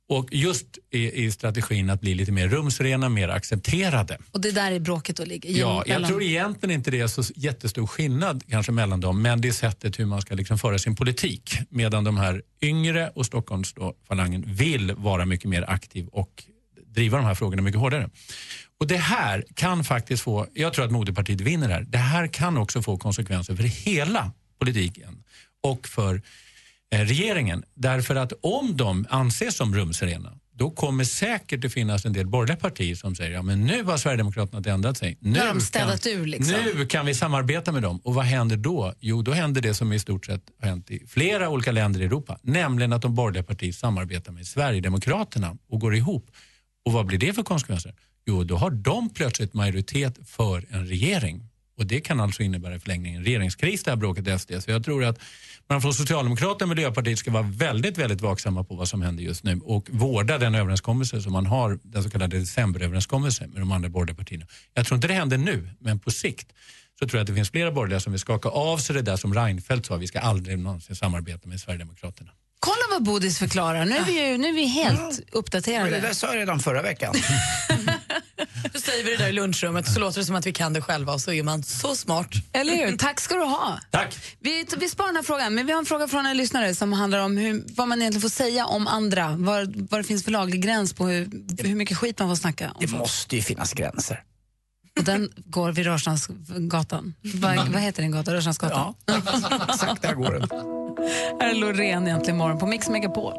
Och 0.08 0.28
just 0.32 0.66
i, 0.90 1.24
i 1.24 1.30
strategin 1.30 1.90
att 1.90 2.00
bli 2.00 2.14
lite 2.14 2.32
mer 2.32 2.48
rumsrena, 2.48 3.08
mer 3.08 3.28
accepterade. 3.28 4.18
Och 4.30 4.40
det 4.40 4.50
där 4.50 4.72
är 4.72 4.80
bråket 4.80 5.16
då 5.16 5.24
ligger. 5.24 5.58
Ja, 5.58 5.84
jag 5.86 6.06
tror 6.06 6.22
egentligen 6.22 6.74
inte 6.74 6.90
det 6.90 7.00
är 7.00 7.06
så 7.06 7.22
jättestor 7.36 7.86
skillnad 7.86 8.42
kanske 8.48 8.72
mellan 8.72 9.00
dem, 9.00 9.22
men 9.22 9.40
det 9.40 9.48
är 9.48 9.52
sättet 9.52 9.98
hur 9.98 10.06
man 10.06 10.22
ska 10.22 10.34
liksom 10.34 10.58
föra 10.58 10.78
sin 10.78 10.96
politik. 10.96 11.58
Medan 11.68 12.04
de 12.04 12.16
här 12.16 12.42
yngre 12.62 13.10
och 13.14 13.26
Stockholmsfalangen 13.26 14.44
vill 14.46 14.92
vara 14.92 15.26
mycket 15.26 15.50
mer 15.50 15.70
aktiv 15.70 16.06
och 16.06 16.44
driva 16.86 17.16
de 17.16 17.26
här 17.26 17.34
frågorna 17.34 17.62
mycket 17.62 17.80
hårdare. 17.80 18.10
Och 18.80 18.86
det 18.86 18.96
här 18.96 19.44
kan 19.54 19.84
faktiskt 19.84 20.22
få, 20.22 20.46
jag 20.54 20.72
tror 20.72 20.84
att 20.84 20.90
moderpartiet 20.90 21.40
vinner 21.40 21.68
här, 21.68 21.82
det 21.88 21.98
här 21.98 22.26
kan 22.26 22.56
också 22.56 22.82
få 22.82 22.98
konsekvenser 22.98 23.56
för 23.56 23.62
hela 23.62 24.32
politiken 24.58 25.24
och 25.62 25.88
för 25.88 26.22
regeringen. 26.98 27.64
Därför 27.74 28.16
att 28.16 28.32
om 28.42 28.76
de 28.76 29.06
anses 29.10 29.56
som 29.56 29.74
rumsrena, 29.74 30.32
då 30.56 30.70
kommer 30.70 31.04
säkert 31.04 31.62
det 31.62 31.70
finnas 31.70 32.04
en 32.04 32.12
del 32.12 32.26
borgerliga 32.26 32.56
partier 32.56 32.94
som 32.94 33.14
säger 33.14 33.30
ja 33.30 33.42
men 33.42 33.64
nu 33.64 33.84
har 33.84 33.96
Sverigedemokraterna 33.96 34.72
ändrat 34.72 34.98
sig. 34.98 35.18
Nu, 35.20 35.38
har 35.38 35.46
de 35.46 35.60
städat 35.60 36.06
ur, 36.06 36.26
liksom. 36.26 36.56
nu 36.74 36.86
kan 36.86 37.06
vi 37.06 37.14
samarbeta 37.14 37.72
med 37.72 37.82
dem. 37.82 38.00
Och 38.04 38.14
vad 38.14 38.24
händer 38.24 38.56
då? 38.56 38.94
Jo, 39.00 39.22
då 39.22 39.32
händer 39.32 39.60
det 39.60 39.74
som 39.74 39.92
i 39.92 39.98
stort 39.98 40.26
sett 40.26 40.42
har 40.60 40.68
hänt 40.68 40.90
i 40.90 41.06
flera 41.06 41.48
olika 41.48 41.72
länder 41.72 42.00
i 42.00 42.04
Europa. 42.04 42.38
Nämligen 42.42 42.92
att 42.92 43.02
de 43.02 43.14
borgerliga 43.14 43.42
partierna 43.42 43.72
samarbetar 43.72 44.32
med 44.32 44.46
Sverigedemokraterna 44.46 45.56
och 45.68 45.80
går 45.80 45.94
ihop. 45.94 46.30
Och 46.84 46.92
vad 46.92 47.06
blir 47.06 47.18
det 47.18 47.32
för 47.32 47.42
konsekvenser? 47.42 47.94
Jo, 48.26 48.44
då 48.44 48.56
har 48.56 48.70
de 48.70 49.10
plötsligt 49.10 49.54
majoritet 49.54 50.18
för 50.26 50.66
en 50.70 50.86
regering. 50.86 51.48
Och 51.76 51.86
det 51.86 52.00
kan 52.00 52.20
alltså 52.20 52.42
innebära 52.42 52.74
i 52.74 52.80
förlängningen 52.80 53.18
en 53.18 53.24
regeringskris 53.24 53.82
det 53.82 53.90
här 53.90 53.96
bråket 53.96 54.28
i 54.28 54.38
SD. 54.38 54.52
Så 54.60 54.70
jag 54.70 54.84
tror 54.84 55.04
att 55.04 55.18
man 55.68 55.82
från 55.82 55.94
Socialdemokraterna 55.94 56.70
och 56.70 56.76
Miljöpartiet 56.76 57.18
ska 57.18 57.30
vara 57.30 57.42
väldigt, 57.42 57.98
väldigt 57.98 58.20
vaksamma 58.20 58.64
på 58.64 58.74
vad 58.74 58.88
som 58.88 59.02
händer 59.02 59.22
just 59.22 59.44
nu 59.44 59.60
och 59.64 59.88
vårda 59.90 60.38
den 60.38 60.54
överenskommelse 60.54 61.22
som 61.22 61.32
man 61.32 61.46
har, 61.46 61.78
den 61.82 62.02
så 62.02 62.10
kallade 62.10 62.38
decemberöverenskommelsen 62.38 63.50
med 63.50 63.62
de 63.62 63.72
andra 63.72 63.88
borgerliga 63.88 64.16
partierna. 64.16 64.46
Jag 64.74 64.86
tror 64.86 64.96
inte 64.96 65.08
det 65.08 65.14
händer 65.14 65.38
nu, 65.38 65.68
men 65.80 65.98
på 65.98 66.10
sikt 66.10 66.52
så 66.98 67.08
tror 67.08 67.18
jag 67.18 67.20
att 67.20 67.26
det 67.26 67.34
finns 67.34 67.50
flera 67.50 67.72
borgerliga 67.72 68.00
som 68.00 68.12
vill 68.12 68.20
skaka 68.20 68.48
av 68.48 68.78
sig 68.78 68.94
det 68.96 69.02
där 69.02 69.16
som 69.16 69.34
Reinfeldt 69.34 69.86
sa, 69.86 69.96
vi 69.96 70.06
ska 70.06 70.20
aldrig 70.20 70.58
någonsin 70.58 70.96
samarbeta 70.96 71.48
med 71.48 71.60
Sverigedemokraterna. 71.60 72.30
Kolla 72.60 72.82
vad 72.90 73.04
Bodis 73.04 73.38
förklarar. 73.38 73.84
Nu 73.84 73.96
är 73.96 74.04
vi, 74.04 74.28
ju, 74.28 74.38
nu 74.38 74.48
är 74.48 74.52
vi 74.52 74.66
helt 74.66 75.20
uppdaterade. 75.32 75.90
Det 75.90 76.00
där 76.00 76.12
sa 76.12 76.26
jag 76.26 76.36
redan 76.36 76.60
förra 76.60 76.82
veckan. 76.82 77.14
Då 78.72 78.80
säger 78.80 79.04
vi 79.04 79.10
det 79.10 79.16
där 79.16 79.28
i 79.28 79.32
lunchrummet 79.32 79.92
så 79.92 80.00
låter 80.00 80.20
det 80.20 80.26
som 80.26 80.36
att 80.36 80.46
vi 80.46 80.52
kan 80.52 80.72
det 80.72 80.80
själva 80.80 81.12
och 81.12 81.20
så 81.20 81.32
är 81.32 81.42
man 81.42 81.62
så 81.62 81.94
smart. 81.96 82.28
Eller 82.52 82.86
hur? 82.86 82.96
Tack 82.96 83.20
ska 83.20 83.34
du 83.34 83.44
ha. 83.44 83.78
Tack! 83.90 84.16
Vi, 84.40 84.66
vi 84.76 84.88
sparar 84.88 85.08
den 85.08 85.16
här 85.16 85.22
frågan, 85.22 85.54
men 85.54 85.66
vi 85.66 85.72
har 85.72 85.78
en 85.78 85.86
fråga 85.86 86.08
från 86.08 86.26
en 86.26 86.36
lyssnare 86.36 86.74
som 86.74 86.92
handlar 86.92 87.18
om 87.18 87.36
hur, 87.36 87.64
vad 87.76 87.88
man 87.88 88.00
egentligen 88.02 88.22
får 88.22 88.28
säga 88.28 88.66
om 88.66 88.86
andra. 88.86 89.34
Vad, 89.38 89.88
vad 89.90 90.00
det 90.00 90.04
finns 90.04 90.24
för 90.24 90.30
laglig 90.30 90.62
gräns 90.62 90.92
på 90.92 91.06
hur, 91.06 91.30
hur 91.62 91.74
mycket 91.74 91.98
skit 91.98 92.18
man 92.18 92.28
får 92.28 92.36
snacka 92.36 92.70
om. 92.70 92.76
Det 92.80 92.86
måste 92.90 93.36
ju 93.36 93.42
finnas 93.42 93.72
gränser. 93.72 94.22
Och 94.98 95.04
den 95.04 95.32
går 95.36 95.72
vid 95.72 95.86
Rörstrandsgatan. 95.86 97.14
Vad, 97.34 97.68
vad 97.68 97.82
heter 97.82 98.02
den 98.02 98.10
gatan? 98.10 98.34
Rörstrandsgatan? 98.34 98.94
Ja, 99.06 99.14
exakt 99.68 100.02
där 100.02 100.14
går 100.14 100.32
den. 100.32 100.48
Här 101.40 101.50
är 101.50 101.54
Loreen 101.54 102.06
egentligen 102.06 102.36
morgon 102.38 102.58
på 102.58 102.66
Mix 102.66 102.88
Megapol. 102.88 103.34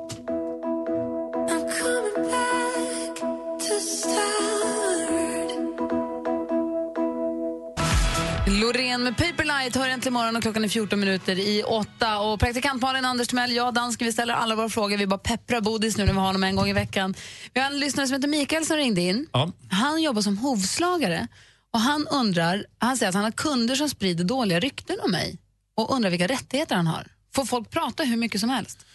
Loreen 8.62 9.04
med 9.04 9.18
Paperlight 9.18 9.76
hör 9.76 9.89
äntligen 9.89 10.13
morgon 10.13 10.36
och 10.36 10.41
klockan 10.41 10.63
är 10.63 10.68
14 10.68 11.00
minuter 11.00 11.39
i 11.39 11.63
åtta. 11.63 12.20
Och 12.20 12.39
praktikant 12.39 12.82
Malin, 12.82 13.06
Anders 13.06 13.28
Timell, 13.28 13.52
jag 13.52 13.68
och 13.68 13.74
dansken, 13.74 14.06
vi 14.06 14.13
ställer 14.13 14.34
alla 14.34 14.56
våra 14.56 14.70
frågor. 14.70 14.98
Vi 14.98 15.08
bara 15.08 15.18
pepprar 15.18 15.62
Bodis 15.62 15.98
nu 15.98 16.06
när 16.06 16.13
vi 16.13 16.20
har 16.20 16.26
honom 16.26 16.44
en 16.44 16.56
gång 16.56 16.68
i 16.68 16.74
veckan. 16.74 17.15
Vi 17.54 17.60
har 17.60 17.72
en 17.72 17.80
lyssnare 17.80 18.08
som 18.08 18.15
heter 18.15 18.28
Mikael 18.28 18.65
som 18.65 18.78
ringde 18.78 19.02
in. 19.02 19.28
Ja. 19.32 19.52
Han 19.70 20.02
jobbar 20.02 20.22
som 20.22 20.38
hovslagare 20.38 21.28
och 21.74 21.80
han 21.80 22.08
undrar, 22.08 22.65
han 22.78 22.98
säger 22.98 23.10
att 23.10 23.15
han 23.15 23.24
har 23.24 23.32
kunder 23.32 23.76
som 23.76 23.89
sprider 23.89 24.24
dåliga 24.24 24.60
rykten 24.60 24.98
om 25.04 25.12
mig 25.12 25.38
och 25.78 25.96
undrar 25.96 26.10
vilka 26.10 26.28
rättigheter 26.28 26.76
han 26.76 26.88
har. 26.88 27.08
Får 27.36 27.46
folk 27.46 27.70
prata 27.70 28.04
hur 28.04 28.18
mycket 28.18 28.41
som 28.41 28.50
helst? 28.50 28.86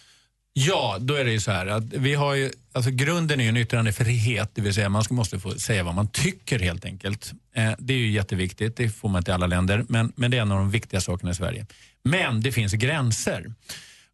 Ja, 0.53 0.97
då 0.99 1.13
är 1.13 1.25
det 1.25 1.31
ju 1.31 1.39
så 1.39 1.51
här 1.51 1.67
att 1.67 1.83
vi 1.83 2.13
har 2.13 2.35
ju, 2.35 2.51
alltså 2.71 2.91
grunden 2.91 3.39
är 3.39 3.43
ju 3.43 3.49
en 3.49 3.57
yttrandefrihet, 3.57 4.51
det 4.53 4.61
vill 4.61 4.73
säga 4.73 4.89
man 4.89 5.03
ska, 5.03 5.13
måste 5.13 5.39
få 5.39 5.51
säga 5.51 5.83
vad 5.83 5.95
man 5.95 6.07
tycker 6.07 6.59
helt 6.59 6.85
enkelt. 6.85 7.31
Eh, 7.55 7.71
det 7.79 7.93
är 7.93 7.97
ju 7.97 8.11
jätteviktigt, 8.11 8.75
det 8.75 8.89
får 8.89 9.09
man 9.09 9.19
inte 9.19 9.31
i 9.31 9.33
alla 9.33 9.47
länder, 9.47 9.85
men, 9.89 10.13
men 10.15 10.31
det 10.31 10.37
är 10.37 10.41
en 10.41 10.51
av 10.51 10.57
de 10.57 10.71
viktiga 10.71 11.01
sakerna 11.01 11.31
i 11.31 11.35
Sverige. 11.35 11.65
Men 12.03 12.41
det 12.41 12.51
finns 12.51 12.73
gränser. 12.73 13.53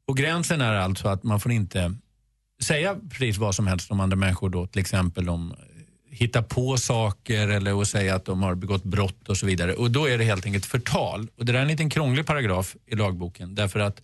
Och 0.07 0.17
gränsen 0.17 0.61
är 0.61 0.73
alltså 0.73 1.07
att 1.07 1.23
man 1.23 1.39
får 1.39 1.51
inte 1.51 1.95
säga 2.63 2.95
precis 3.09 3.37
vad 3.37 3.55
som 3.55 3.67
helst 3.67 3.91
om 3.91 3.99
andra 3.99 4.17
människor 4.17 4.49
då, 4.49 4.67
till 4.67 4.81
exempel 4.81 5.29
om 5.29 5.51
eh, 5.51 5.57
hitta 6.17 6.43
på 6.43 6.77
saker 6.77 7.47
eller 7.47 7.81
att 7.81 7.87
säga 7.87 8.15
att 8.15 8.25
de 8.25 8.43
har 8.43 8.55
begått 8.55 8.83
brott 8.83 9.29
och 9.29 9.37
så 9.37 9.45
vidare. 9.45 9.73
Och 9.73 9.91
då 9.91 10.09
är 10.09 10.17
det 10.17 10.23
helt 10.23 10.45
enkelt 10.45 10.65
förtal. 10.65 11.27
Och 11.37 11.45
det 11.45 11.51
där 11.51 11.59
är 11.59 11.63
en 11.63 11.67
liten 11.67 11.89
krånglig 11.89 12.25
paragraf 12.25 12.75
i 12.85 12.95
lagboken 12.95 13.55
därför 13.55 13.79
att 13.79 14.01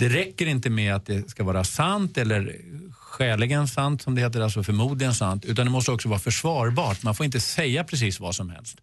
det 0.00 0.08
räcker 0.08 0.46
inte 0.46 0.70
med 0.70 0.94
att 0.94 1.06
det 1.06 1.30
ska 1.30 1.44
vara 1.44 1.64
sant 1.64 2.18
eller 2.18 2.56
skäligen 2.92 3.68
sant 3.68 4.02
som 4.02 4.14
det 4.14 4.20
heter, 4.20 4.40
alltså 4.40 4.62
förmodligen 4.62 5.14
sant, 5.14 5.44
utan 5.44 5.66
det 5.66 5.72
måste 5.72 5.90
också 5.90 6.08
vara 6.08 6.18
försvarbart. 6.18 7.02
Man 7.02 7.14
får 7.14 7.26
inte 7.26 7.40
säga 7.40 7.84
precis 7.84 8.20
vad 8.20 8.34
som 8.34 8.50
helst. 8.50 8.80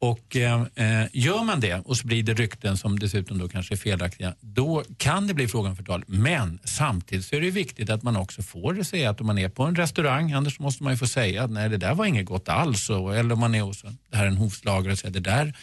Och 0.00 0.36
eh, 0.36 0.62
eh 0.74 1.06
Gör 1.12 1.44
man 1.44 1.60
det 1.60 1.74
och 1.74 1.96
sprider 1.96 2.34
rykten 2.34 2.78
som 2.78 2.98
dessutom 2.98 3.38
då 3.38 3.48
kanske 3.48 3.74
är 3.74 3.76
felaktiga, 3.76 4.34
då 4.40 4.84
kan 4.96 5.26
det 5.26 5.34
bli 5.34 5.48
fråga 5.48 5.70
om 5.70 5.76
förtal. 5.76 6.04
Men 6.06 6.58
samtidigt 6.64 7.26
så 7.26 7.36
är 7.36 7.40
det 7.40 7.50
viktigt 7.50 7.90
att 7.90 8.02
man 8.02 8.16
också 8.16 8.42
får 8.42 8.82
säga 8.82 9.10
att 9.10 9.20
om 9.20 9.26
man 9.26 9.38
är 9.38 9.48
på 9.48 9.62
en 9.62 9.76
restaurang, 9.76 10.32
annars 10.32 10.58
måste 10.58 10.82
man 10.82 10.92
ju 10.92 10.96
få 10.96 11.06
säga 11.06 11.44
att 11.44 11.50
nej 11.50 11.68
det 11.68 11.76
där 11.76 11.94
var 11.94 12.06
inget 12.06 12.26
gott 12.26 12.48
alls. 12.48 12.90
Och, 12.90 13.16
eller 13.16 13.32
om 13.32 13.40
man 13.40 13.54
är 13.54 13.62
hos 13.62 13.82
det 13.82 14.16
här 14.16 14.24
är 14.24 14.28
en 14.28 14.36
hovslagare 14.36 14.92
och 14.92 14.98
säger 14.98 15.14
det 15.14 15.30
där 15.30 15.54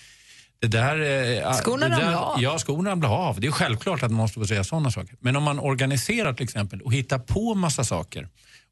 det 0.59 0.67
där, 0.67 0.99
eh, 1.45 1.53
Skorna 1.53 1.89
det 1.89 1.95
där, 1.95 2.01
ramlar 2.01 2.21
av. 2.21 2.41
Ja, 2.41 2.57
skorna 2.59 2.89
ramlar 2.89 3.09
av. 3.09 3.39
Det 3.39 3.47
är 3.47 3.51
självklart 3.51 4.03
att 4.03 4.11
man 4.11 4.17
måste 4.17 4.39
få 4.39 4.47
säga 4.47 4.63
sådana 4.63 4.91
saker. 4.91 5.15
Men 5.19 5.35
om 5.35 5.43
man 5.43 5.59
organiserar 5.59 6.33
till 6.33 6.43
exempel 6.43 6.81
och 6.81 6.93
hittar 6.93 7.19
på 7.19 7.55
massa 7.55 7.83
saker 7.83 8.29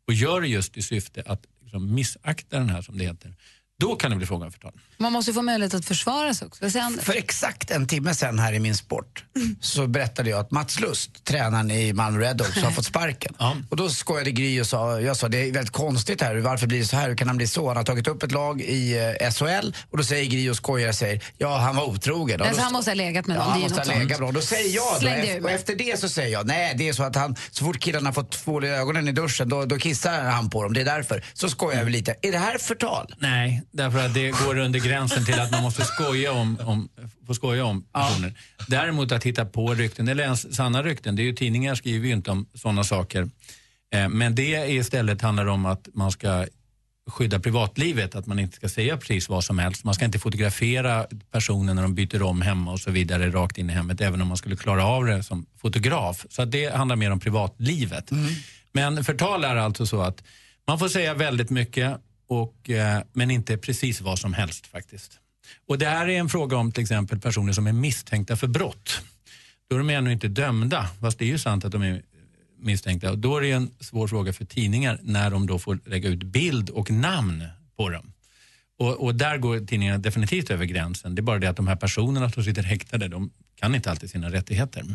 och 0.07 0.13
gör 0.13 0.41
det 0.41 0.47
just 0.47 0.77
i 0.77 0.81
syfte 0.81 1.23
att 1.25 1.41
liksom, 1.63 1.93
missakta 1.93 2.59
den 2.59 2.69
här 2.69 2.81
som 2.81 2.97
det 2.97 3.03
heter, 3.03 3.33
då 3.79 3.95
kan 3.95 4.11
det 4.11 4.17
bli 4.17 4.25
fråga 4.27 4.45
om 4.45 4.51
förtal. 4.51 4.71
Man 4.97 5.11
måste 5.13 5.31
ju 5.31 5.35
få 5.35 5.41
möjlighet 5.41 5.73
att 5.73 5.85
försvara 5.85 6.33
sig 6.33 6.47
också. 6.47 6.69
Sen, 6.69 6.99
För 7.01 7.13
exakt 7.13 7.71
en 7.71 7.87
timme 7.87 8.13
sen 8.15 8.39
här 8.39 8.53
i 8.53 8.59
Min 8.59 8.75
Sport 8.75 9.23
så 9.61 9.87
berättade 9.87 10.29
jag 10.29 10.39
att 10.39 10.51
Mats 10.51 10.79
Lust, 10.79 11.23
tränaren 11.23 11.71
i 11.71 11.93
Malmö 11.93 12.19
Redhawks, 12.19 12.57
har 12.63 12.71
fått 12.71 12.85
sparken. 12.85 13.33
Och 13.69 13.77
då 13.77 13.89
skojade 13.89 14.31
Gry 14.31 14.61
och 14.61 14.67
sa, 14.67 14.99
jag 15.01 15.17
sa 15.17 15.27
det 15.27 15.37
är 15.37 15.51
väldigt 15.51 15.73
konstigt 15.73 16.21
här, 16.21 16.35
varför 16.35 16.67
blir 16.67 16.79
det 16.79 16.85
så 16.85 16.95
här, 16.95 17.07
hur 17.09 17.15
kan 17.15 17.27
han 17.27 17.37
bli 17.37 17.47
så? 17.47 17.67
Han 17.67 17.77
har 17.77 17.83
tagit 17.83 18.07
upp 18.07 18.23
ett 18.23 18.31
lag 18.31 18.61
i 18.61 18.97
eh, 19.21 19.31
SHL 19.31 19.73
och 19.91 19.97
då 19.97 20.03
säger 20.03 20.25
Gry 20.25 20.49
och 20.49 20.55
skojar 20.55 20.89
och 20.89 20.95
säger, 20.95 21.23
ja 21.37 21.57
han 21.57 21.75
var 21.75 21.83
otrogen. 21.83 22.41
Alltså, 22.41 22.55
då- 22.57 22.63
han 22.63 22.73
måste 22.73 22.91
ha 22.91 22.95
legat 22.95 23.27
med 23.27 23.37
Ja, 23.37 23.43
någon. 23.43 23.51
han 23.51 23.61
måste 23.61 23.79
ha 23.91 23.99
legat 23.99 24.17
bra. 24.19 24.31
Då 24.31 24.41
säger 24.41 24.75
jag 24.75 25.01
då, 25.01 25.07
efter, 25.07 25.43
och 25.43 25.51
efter 25.51 25.75
det 25.75 25.99
så 25.99 26.09
säger 26.09 26.29
jag, 26.33 26.47
nej 26.47 26.75
det 26.77 26.89
är 26.89 26.93
så 26.93 27.03
att 27.03 27.15
han, 27.15 27.35
så 27.51 27.65
fort 27.65 27.79
killarna 27.79 28.07
har 28.07 28.13
fått 28.13 28.31
tvål 28.31 28.65
i 28.65 28.67
ögonen 28.67 29.07
i 29.07 29.11
duschen, 29.11 29.49
då, 29.49 29.65
då 29.65 29.77
kissar 29.77 30.23
han 30.23 30.49
på 30.49 30.63
dem. 30.63 30.73
Det 30.73 30.81
är 30.81 30.85
därför. 30.85 31.23
Så 31.33 31.49
skojar 31.49 31.83
vi 31.83 31.91
lite. 31.91 32.15
Är 32.21 32.31
det 32.31 32.37
här 32.37 32.57
förtal? 32.57 33.15
Nej, 33.19 33.61
därför 33.75 34.05
att 34.05 34.13
det 34.13 34.31
går 34.31 34.57
under 34.57 34.79
gränsen 34.79 35.25
till 35.25 35.39
att 35.39 35.51
man 35.51 35.63
måste 35.63 35.83
skoja 35.83 36.31
om, 36.31 36.57
om, 36.63 36.89
få 37.27 37.33
skoja 37.33 37.65
om 37.65 37.83
personer. 37.83 38.33
Däremot 38.67 39.11
att 39.11 39.23
hitta 39.23 39.45
på 39.45 39.73
rykten, 39.73 40.07
eller 40.07 40.23
ens 40.23 40.55
sanna 40.55 40.83
rykten, 40.83 41.15
det 41.15 41.21
är 41.21 41.23
ju, 41.23 41.33
tidningar 41.33 41.75
skriver 41.75 42.07
ju 42.07 42.13
inte 42.13 42.31
om 42.31 42.45
sådana 42.53 42.83
saker. 42.83 43.29
Eh, 43.93 44.09
men 44.09 44.35
det 44.35 44.71
istället 44.71 45.21
handlar 45.21 45.45
om 45.45 45.65
att 45.65 45.87
man 45.93 46.11
ska 46.11 46.45
skydda 47.09 47.39
privatlivet, 47.39 48.15
att 48.15 48.25
man 48.25 48.39
inte 48.39 48.55
ska 48.55 48.69
säga 48.69 48.97
precis 48.97 49.29
vad 49.29 49.43
som 49.43 49.59
helst. 49.59 49.83
Man 49.83 49.93
ska 49.93 50.05
inte 50.05 50.19
fotografera 50.19 51.05
personer 51.31 51.73
när 51.73 51.81
de 51.81 51.95
byter 51.95 52.21
om 52.21 52.41
hemma 52.41 52.71
och 52.71 52.79
så 52.79 52.91
vidare 52.91 53.29
rakt 53.29 53.57
in 53.57 53.69
i 53.69 53.73
hemmet, 53.73 54.01
även 54.01 54.21
om 54.21 54.27
man 54.27 54.37
skulle 54.37 54.55
klara 54.55 54.85
av 54.85 55.05
det 55.05 55.23
som 55.23 55.45
fotograf. 55.61 56.25
Så 56.29 56.45
det 56.45 56.75
handlar 56.75 56.95
mer 56.95 57.11
om 57.11 57.19
privatlivet. 57.19 58.11
Men 58.71 59.03
förtal 59.03 59.43
är 59.43 59.55
alltså 59.55 59.85
så 59.85 60.01
att 60.01 60.23
man 60.67 60.79
får 60.79 60.87
säga 60.87 61.13
väldigt 61.13 61.49
mycket, 61.49 61.97
och, 62.27 62.69
eh, 62.69 63.01
men 63.13 63.31
inte 63.31 63.57
precis 63.57 64.01
vad 64.01 64.19
som 64.19 64.33
helst 64.33 64.67
faktiskt. 64.67 65.19
Och 65.67 65.77
det 65.77 65.85
här 65.85 66.07
är 66.07 66.19
en 66.19 66.29
fråga 66.29 66.57
om 66.57 66.71
till 66.71 66.81
exempel 66.81 67.19
personer 67.19 67.53
som 67.53 67.67
är 67.67 67.73
misstänkta 67.73 68.35
för 68.35 68.47
brott. 68.47 69.01
Då 69.69 69.75
är 69.75 69.79
de 69.79 69.89
ännu 69.89 70.11
inte 70.11 70.27
dömda, 70.27 70.89
fast 71.01 71.19
det 71.19 71.25
är 71.25 71.29
ju 71.29 71.39
sant 71.39 71.65
att 71.65 71.71
de 71.71 71.81
är 71.81 72.01
misstänkta. 72.59 73.11
Och 73.11 73.17
då 73.17 73.37
är 73.37 73.41
det 73.41 73.51
en 73.51 73.71
svår 73.79 74.07
fråga 74.07 74.33
för 74.33 74.45
tidningar 74.45 74.99
när 75.03 75.31
de 75.31 75.47
då 75.47 75.59
får 75.59 75.79
lägga 75.85 76.09
ut 76.09 76.23
bild 76.23 76.69
och 76.69 76.91
namn 76.91 77.47
på 77.77 77.89
dem. 77.89 78.11
Och, 78.79 79.03
och 79.03 79.15
där 79.15 79.37
går 79.37 79.59
tidningarna 79.59 79.97
definitivt 79.97 80.49
över 80.49 80.65
gränsen. 80.65 81.15
Det 81.15 81.19
är 81.19 81.23
bara 81.23 81.39
det 81.39 81.47
att 81.47 81.57
de 81.57 81.67
här 81.67 81.75
personerna 81.75 82.29
som 82.29 82.43
sitter 82.43 82.63
häktade, 82.63 83.07
de 83.07 83.31
kan 83.55 83.75
inte 83.75 83.91
alltid 83.91 84.09
sina 84.09 84.29
rättigheter. 84.31 84.85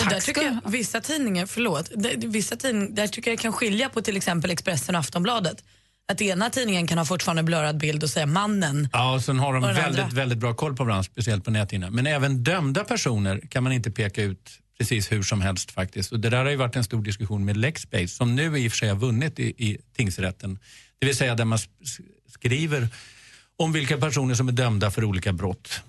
Och 0.00 0.10
där 0.10 0.20
tycker 0.20 0.42
jag, 0.42 0.70
vissa 0.70 1.00
tidningar, 1.00 1.46
förlåt, 1.46 1.90
där, 1.94 2.16
vissa 2.16 2.56
tidningar, 2.56 2.88
där 2.90 3.06
tycker 3.06 3.30
jag 3.30 3.40
kan 3.40 3.52
skilja 3.52 3.88
på 3.88 4.00
till 4.00 4.16
exempel 4.16 4.50
Expressen 4.50 4.94
och 4.94 4.98
Aftonbladet. 5.00 5.64
Att 6.12 6.20
ena 6.20 6.50
tidningen 6.50 6.86
kan 6.86 6.98
ha 6.98 7.04
fortfarande 7.04 7.42
blurrad 7.42 7.78
bild 7.78 8.02
och 8.02 8.10
säga 8.10 8.26
mannen. 8.26 8.88
Ja, 8.92 9.14
och 9.14 9.22
sen 9.22 9.38
har 9.38 9.52
de 9.52 9.62
väldigt, 9.62 9.84
andra. 9.84 10.06
väldigt 10.06 10.38
bra 10.38 10.54
koll 10.54 10.76
på 10.76 10.84
varandra, 10.84 11.02
speciellt 11.02 11.44
på 11.44 11.50
näthinnan. 11.50 11.92
Men 11.92 12.06
även 12.06 12.44
dömda 12.44 12.84
personer 12.84 13.40
kan 13.50 13.62
man 13.62 13.72
inte 13.72 13.90
peka 13.90 14.22
ut 14.22 14.50
precis 14.78 15.12
hur 15.12 15.22
som 15.22 15.40
helst 15.40 15.70
faktiskt. 15.70 16.12
Och 16.12 16.20
det 16.20 16.30
där 16.30 16.44
har 16.44 16.50
ju 16.50 16.56
varit 16.56 16.76
en 16.76 16.84
stor 16.84 17.02
diskussion 17.02 17.44
med 17.44 17.56
Lexbase 17.56 18.08
som 18.08 18.36
nu 18.36 18.58
i 18.58 18.68
och 18.68 18.72
för 18.72 18.78
sig 18.78 18.88
har 18.88 18.96
vunnit 18.96 19.38
i, 19.38 19.44
i 19.44 19.78
tingsrätten. 19.96 20.58
Det 20.98 21.06
vill 21.06 21.16
säga 21.16 21.34
där 21.34 21.44
man 21.44 21.58
skriver 22.28 22.88
om 23.56 23.72
vilka 23.72 23.98
personer 23.98 24.34
som 24.34 24.48
är 24.48 24.52
dömda 24.52 24.90
för 24.90 25.04
olika 25.04 25.32
brott. 25.32 25.82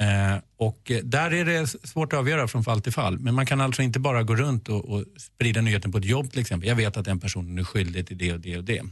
Eh, 0.00 0.38
och 0.56 0.90
eh, 0.90 0.98
där 0.98 1.34
är 1.34 1.44
det 1.44 1.66
svårt 1.66 2.12
att 2.12 2.18
avgöra 2.18 2.48
från 2.48 2.64
fall 2.64 2.80
till 2.80 2.92
fall. 2.92 3.18
Men 3.18 3.34
man 3.34 3.46
kan 3.46 3.60
alltså 3.60 3.82
inte 3.82 4.00
bara 4.00 4.22
gå 4.22 4.36
runt 4.36 4.68
och, 4.68 4.84
och 4.84 5.04
sprida 5.18 5.60
nyheten 5.60 5.92
på 5.92 5.98
ett 5.98 6.04
jobb 6.04 6.30
till 6.30 6.40
exempel. 6.40 6.68
Jag 6.68 6.76
vet 6.76 6.96
att 6.96 7.04
den 7.04 7.20
personen 7.20 7.58
är 7.58 7.64
skyldig 7.64 8.06
till 8.06 8.18
det 8.18 8.32
och 8.32 8.40
det 8.40 8.56
och 8.56 8.64
det. 8.64 8.82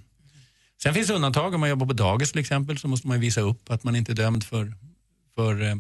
Sen 0.83 0.95
finns 0.95 1.09
det 1.09 1.15
undantag. 1.15 1.55
Om 1.55 1.61
man 1.61 1.69
jobbar 1.69 1.87
på 1.87 1.93
dagis 1.93 2.33
till 2.33 2.41
exempel 2.41 2.79
så 2.79 2.89
måste 2.89 3.09
man 3.09 3.21
visa 3.21 3.41
upp 3.41 3.71
att 3.71 3.85
man 3.85 3.97
inte 3.97 4.13
är 4.13 4.15
dömd 4.15 4.45
för, 4.45 4.75
för 5.35 5.63
eh, 5.63 5.75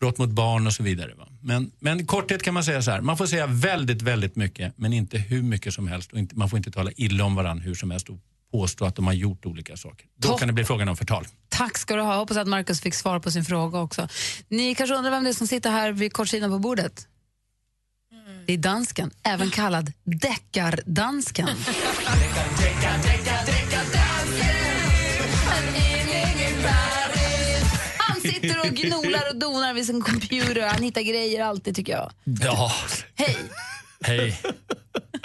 brott 0.00 0.18
mot 0.18 0.30
barn 0.30 0.66
och 0.66 0.72
så 0.72 0.82
vidare. 0.82 1.14
Va? 1.14 1.28
Men, 1.40 1.72
men 1.78 2.00
i 2.00 2.04
korthet 2.04 2.42
kan 2.42 2.54
man 2.54 2.64
säga 2.64 2.82
så 2.82 2.90
här. 2.90 3.00
Man 3.00 3.16
får 3.16 3.26
säga 3.26 3.46
väldigt, 3.46 4.02
väldigt 4.02 4.36
mycket 4.36 4.78
men 4.78 4.92
inte 4.92 5.18
hur 5.18 5.42
mycket 5.42 5.74
som 5.74 5.88
helst. 5.88 6.12
Och 6.12 6.18
inte, 6.18 6.36
man 6.36 6.50
får 6.50 6.56
inte 6.56 6.70
tala 6.70 6.90
illa 6.96 7.24
om 7.24 7.34
varandra 7.34 7.64
hur 7.64 7.74
som 7.74 7.90
helst 7.90 8.08
och 8.08 8.18
påstå 8.52 8.84
att 8.84 8.96
de 8.96 9.06
har 9.06 9.12
gjort 9.12 9.46
olika 9.46 9.76
saker. 9.76 10.06
Då 10.16 10.28
Topp. 10.28 10.38
kan 10.38 10.48
det 10.48 10.54
bli 10.54 10.64
frågan 10.64 10.88
om 10.88 10.96
förtal. 10.96 11.26
Tack 11.48 11.78
ska 11.78 11.96
du 11.96 12.02
ha. 12.02 12.16
Hoppas 12.16 12.36
att 12.36 12.48
Markus 12.48 12.80
fick 12.80 12.94
svar 12.94 13.18
på 13.18 13.30
sin 13.30 13.44
fråga 13.44 13.78
också. 13.78 14.08
Ni 14.48 14.74
kanske 14.74 14.94
undrar 14.94 15.10
vem 15.10 15.24
det 15.24 15.30
är 15.30 15.34
som 15.34 15.46
sitter 15.46 15.70
här 15.70 15.92
vid 15.92 16.12
kortsidan 16.12 16.50
på 16.50 16.58
bordet? 16.58 17.06
Det 18.46 18.52
är 18.52 18.58
dansken, 18.58 19.10
även 19.22 19.50
kallad 19.50 19.92
deckardansken. 20.04 21.48
sitter 28.40 28.60
och 28.60 28.66
gnolar 28.76 29.22
och 29.30 29.36
donar 29.36 29.74
vid 29.74 29.86
sin 29.86 30.02
computer. 30.02 30.66
Han 30.68 30.82
hittar 30.82 31.00
grejer 31.02 31.44
alltid 31.44 31.76
tycker 31.76 31.92
jag. 31.92 32.12
Ja, 32.24 32.72
Hej! 33.14 33.36
hej. 34.04 34.40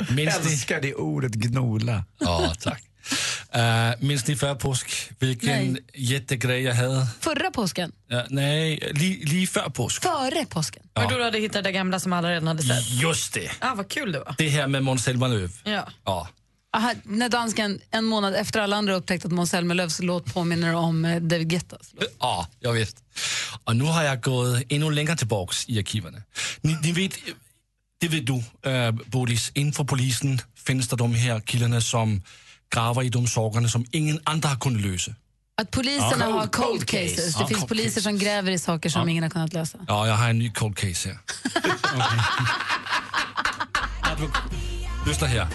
Minns 0.10 0.44
ni? 0.46 0.52
Älskar 0.52 0.82
det 0.82 0.94
ordet 0.96 1.32
gnola. 1.32 2.06
Ja, 2.20 2.54
tack. 2.60 2.84
Uh, 3.56 4.06
minns 4.06 4.28
ni 4.28 4.36
förra 4.36 4.56
påsk 4.56 5.12
vilken 5.20 5.74
Nej. 5.74 5.84
jättegrej 5.94 6.62
jag 6.64 6.76
hade? 6.76 7.08
Förra 7.20 7.52
påsken, 7.52 7.92
Ja, 8.08 8.26
nej, 8.30 8.92
li, 8.94 9.24
lige 9.26 9.48
före 9.48 9.70
påsk. 9.72 10.02
före 10.04 10.46
påsken. 10.46 10.84
Var 10.94 11.10
då 11.12 11.18
du 11.18 11.24
hade 11.24 11.40
hittat 11.40 11.64
det 11.64 11.72
gamla 11.72 12.00
som 12.00 12.14
alla 12.14 12.30
redan 12.30 12.48
hade 12.48 12.64
sett? 12.64 12.90
Just 13.02 13.34
det. 13.34 13.52
Ah, 13.60 13.76
vad 13.76 13.90
kul 13.90 14.12
det 14.12 14.20
var. 14.20 14.36
Det 14.38 14.50
här 14.50 14.68
med 14.68 14.84
Måns 14.84 15.04
Zelmerlöw. 15.04 15.50
Ja. 15.64 15.88
Ja. 16.06 16.28
Aha, 16.76 16.94
när 17.04 17.30
dansken 17.30 17.80
en 17.92 18.06
månad 18.06 18.36
efter 18.36 18.60
alla 18.60 18.76
andra 18.76 18.96
upptäckt 18.96 19.26
att 19.26 19.32
Måns 19.32 19.50
Zelmerlöws 19.50 20.00
låt 20.00 20.34
påminner 20.34 20.74
om 20.76 21.06
eh, 21.06 21.22
David 21.22 21.50
Guettas. 21.50 21.92
Ja, 22.20 22.48
jag 22.60 22.74
vet. 22.74 22.96
Och 23.64 23.76
nu 23.76 23.84
har 23.84 24.04
jag 24.04 24.22
gått 24.22 24.64
ännu 24.70 24.92
längre 24.92 25.16
tillbaks 25.18 25.70
i 25.70 25.80
arkiven. 25.80 26.24
Ni, 26.62 26.78
ni 26.82 26.92
vet, 26.92 27.14
det 28.00 28.08
vet 28.08 28.24
du, 28.28 28.70
äh, 28.72 28.92
Bodis, 28.92 29.52
inför 29.54 29.84
polisen 29.84 30.42
finns 30.56 30.88
det 30.88 30.96
de 30.96 31.14
här 31.16 31.40
killarna 31.40 31.82
som 31.82 32.22
graver 32.74 33.04
i 33.04 33.10
de 33.10 33.28
sakerna 33.28 33.68
som 33.70 33.86
ingen 33.92 34.20
andra 34.24 34.50
har 34.50 34.56
kunnat 34.60 34.82
lösa. 34.82 35.12
Att 35.62 35.72
poliserna 35.72 36.26
Ja. 36.26 36.32
har 36.32 36.48
cold 36.48 36.52
Cold 36.68 36.86
case. 36.88 37.08
cases. 37.16 37.36
Det 37.36 37.42
Ja, 37.42 37.48
finns 37.48 37.60
cold 37.60 37.70
poliser 37.70 37.90
case. 37.90 38.02
som 38.02 38.18
gräver 38.20 38.52
i 38.52 38.60
saker 38.60 38.90
som 38.90 39.10
ingen 39.10 39.24
har 39.24 39.30
kunnat 39.30 39.54
lösa. 39.54 39.78
Ja, 39.88 40.08
jag 40.08 40.16
har 40.16 40.30
en 40.30 40.40
ny 40.40 40.52
cold 40.52 40.78
case 40.78 41.10
här. 41.10 41.20
Lyssna 45.08 45.28
här. 45.28 45.48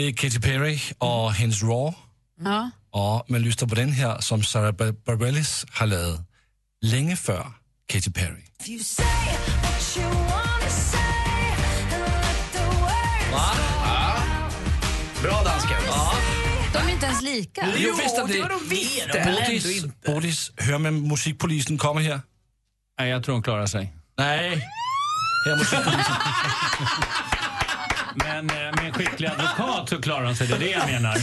Det 0.00 0.06
är 0.06 0.12
Katy 0.12 0.40
Perry 0.40 0.80
och 0.98 1.32
hennes 1.32 1.62
Raw. 1.62 1.96
Ja. 2.44 2.70
Och 2.90 3.30
man 3.30 3.42
lyssnar 3.42 3.68
på 3.68 3.74
den 3.74 3.92
här 3.92 4.20
som 4.20 4.42
Sarah 4.42 4.72
Bar- 4.72 4.92
Bareilles 5.04 5.66
har 5.72 5.86
lavet 5.86 6.20
länge 6.82 7.16
före 7.16 7.46
Katy 7.86 8.10
Perry. 8.12 8.42
Bra 15.22 15.42
dansken. 15.44 15.76
De 16.72 16.78
är 16.78 16.92
inte 16.92 17.06
ens 17.06 17.22
lika. 17.22 17.68
Jo, 17.76 17.94
visst 18.02 18.18
är 18.18 18.26
det. 18.28 19.24
Bodis, 19.24 19.84
Bodis, 20.06 20.52
hör 20.56 20.78
man 20.78 21.08
musikpolisen 21.08 21.78
kommer 21.78 22.00
här? 22.00 22.20
Nej, 23.00 23.10
jag 23.10 23.24
tror 23.24 23.32
hon 23.32 23.42
klarar 23.42 23.66
sig. 23.66 23.92
Nej. 24.18 24.66
Här 25.46 25.52
är 25.52 25.56
musikpolisen. 25.56 26.14
Men 28.14 28.50
eh, 28.50 28.56
med 28.56 28.78
en 28.86 28.92
skicklig 28.92 29.28
advokat 29.28 29.88
så 29.88 30.02
klarar 30.02 30.24
hon 30.24 30.36
sig, 30.36 30.46
det 30.46 30.54
är 30.54 30.58
det 30.58 30.70
jag 30.70 30.86
menar. 30.86 31.14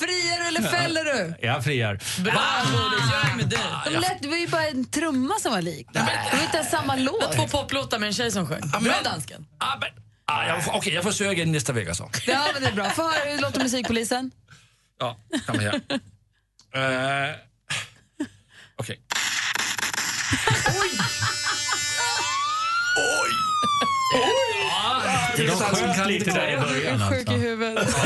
Friar 0.00 0.38
du 0.40 0.46
eller 0.48 0.62
fäller 0.62 1.04
du? 1.04 1.34
Jag 1.46 1.64
friar. 1.64 2.00
Bra 2.22 2.42
Bodis, 2.72 3.12
jag 3.12 3.30
är 3.30 3.36
med 3.36 3.48
dig. 3.48 3.58
De 3.84 3.90
lät, 3.90 4.22
det 4.22 4.28
var 4.28 4.36
ju 4.36 4.48
bara 4.48 4.66
en 4.66 4.84
trumma 4.84 5.34
som 5.40 5.52
var 5.52 5.62
lik. 5.62 5.86
Det 5.92 5.98
var 6.32 6.42
inte 6.42 6.56
ens 6.56 6.70
samma 6.70 6.96
Det 6.96 7.04
var 7.04 7.12
låt. 7.20 7.32
två 7.32 7.58
poplåtar 7.58 7.98
med 7.98 8.06
en 8.06 8.12
tjej 8.12 8.30
som 8.32 8.46
sjöng. 8.46 8.70
Bra 8.80 8.94
dansken. 9.04 9.46
Ah, 9.58 9.76
ah, 10.24 10.46
jag, 10.46 10.62
Okej, 10.74 10.94
jag 10.94 11.04
försöker 11.04 11.46
nästa 11.46 11.72
vecka 11.72 11.94
så. 11.94 12.10
Ja, 12.26 12.46
men 12.52 12.62
det 12.62 12.68
är 12.68 12.72
bra. 12.72 12.90
Få 12.90 13.02
höra 13.02 13.24
hur 13.24 13.36
det 13.36 13.42
låter 13.42 13.60
musikpolisen. 13.62 14.30
Ja, 15.00 15.16
kom 15.46 15.58
här. 15.58 15.74
Uh, 16.76 17.34
Okej. 18.76 19.00
Oj! 20.66 20.90
Oj! 22.96 24.43
De 25.36 25.46
sköt 25.50 26.06
lite 26.08 26.30
där 26.30 26.48
i 26.52 26.56
början. 26.60 27.10
Sjuk 27.10 27.18
i 27.18 27.30
Alltså. 27.30 27.32
huvudet. 27.32 27.96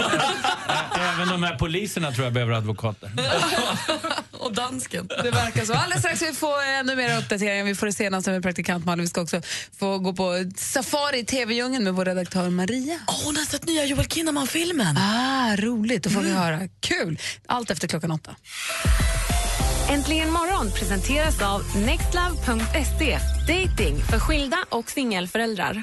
Även 0.94 1.28
de 1.28 1.42
här 1.42 1.56
poliserna 1.58 2.12
tror 2.12 2.24
jag 2.24 2.32
behöver 2.34 2.52
advokater. 2.52 3.10
Och 4.32 4.54
dansken. 4.54 5.06
Det 5.22 5.30
verkar 5.30 5.64
så. 5.64 5.72
Alldeles 5.74 5.98
strax 6.02 6.22
vi 6.22 6.32
få 6.32 6.60
ännu 6.80 6.96
mer 6.96 7.18
uppdateringar. 7.18 7.64
Vi 7.64 7.74
får 7.74 7.86
det 7.86 7.92
senaste 7.92 8.30
med 8.30 8.42
praktikant 8.42 8.84
Malin. 8.84 9.02
Vi 9.02 9.08
ska 9.08 9.20
också 9.20 9.42
få 9.78 9.98
gå 9.98 10.12
på 10.12 10.50
safari 10.56 11.18
i 11.18 11.24
TV-djungeln 11.24 11.84
med 11.84 11.94
vår 11.94 12.04
redaktör 12.04 12.50
Maria. 12.50 12.98
Åh, 13.08 13.14
hon 13.24 13.36
har 13.36 13.44
sett 13.44 13.66
nya 13.66 13.84
Joel 13.84 14.06
Kinnaman-filmen. 14.06 14.96
Ah, 14.98 15.56
roligt, 15.56 16.02
då 16.04 16.10
får 16.10 16.20
vi 16.20 16.30
höra. 16.30 16.60
Kul! 16.80 17.18
Allt 17.46 17.70
efter 17.70 17.88
klockan 17.88 18.10
åtta. 18.10 18.36
Äntligen 19.90 20.30
morgon 20.30 20.70
presenteras 20.72 21.42
av 21.42 21.62
nextlove.se. 21.76 23.18
Dating 23.48 24.02
för 24.10 24.18
skilda 24.18 24.58
och 24.68 24.90
singelföräldrar. 24.90 25.82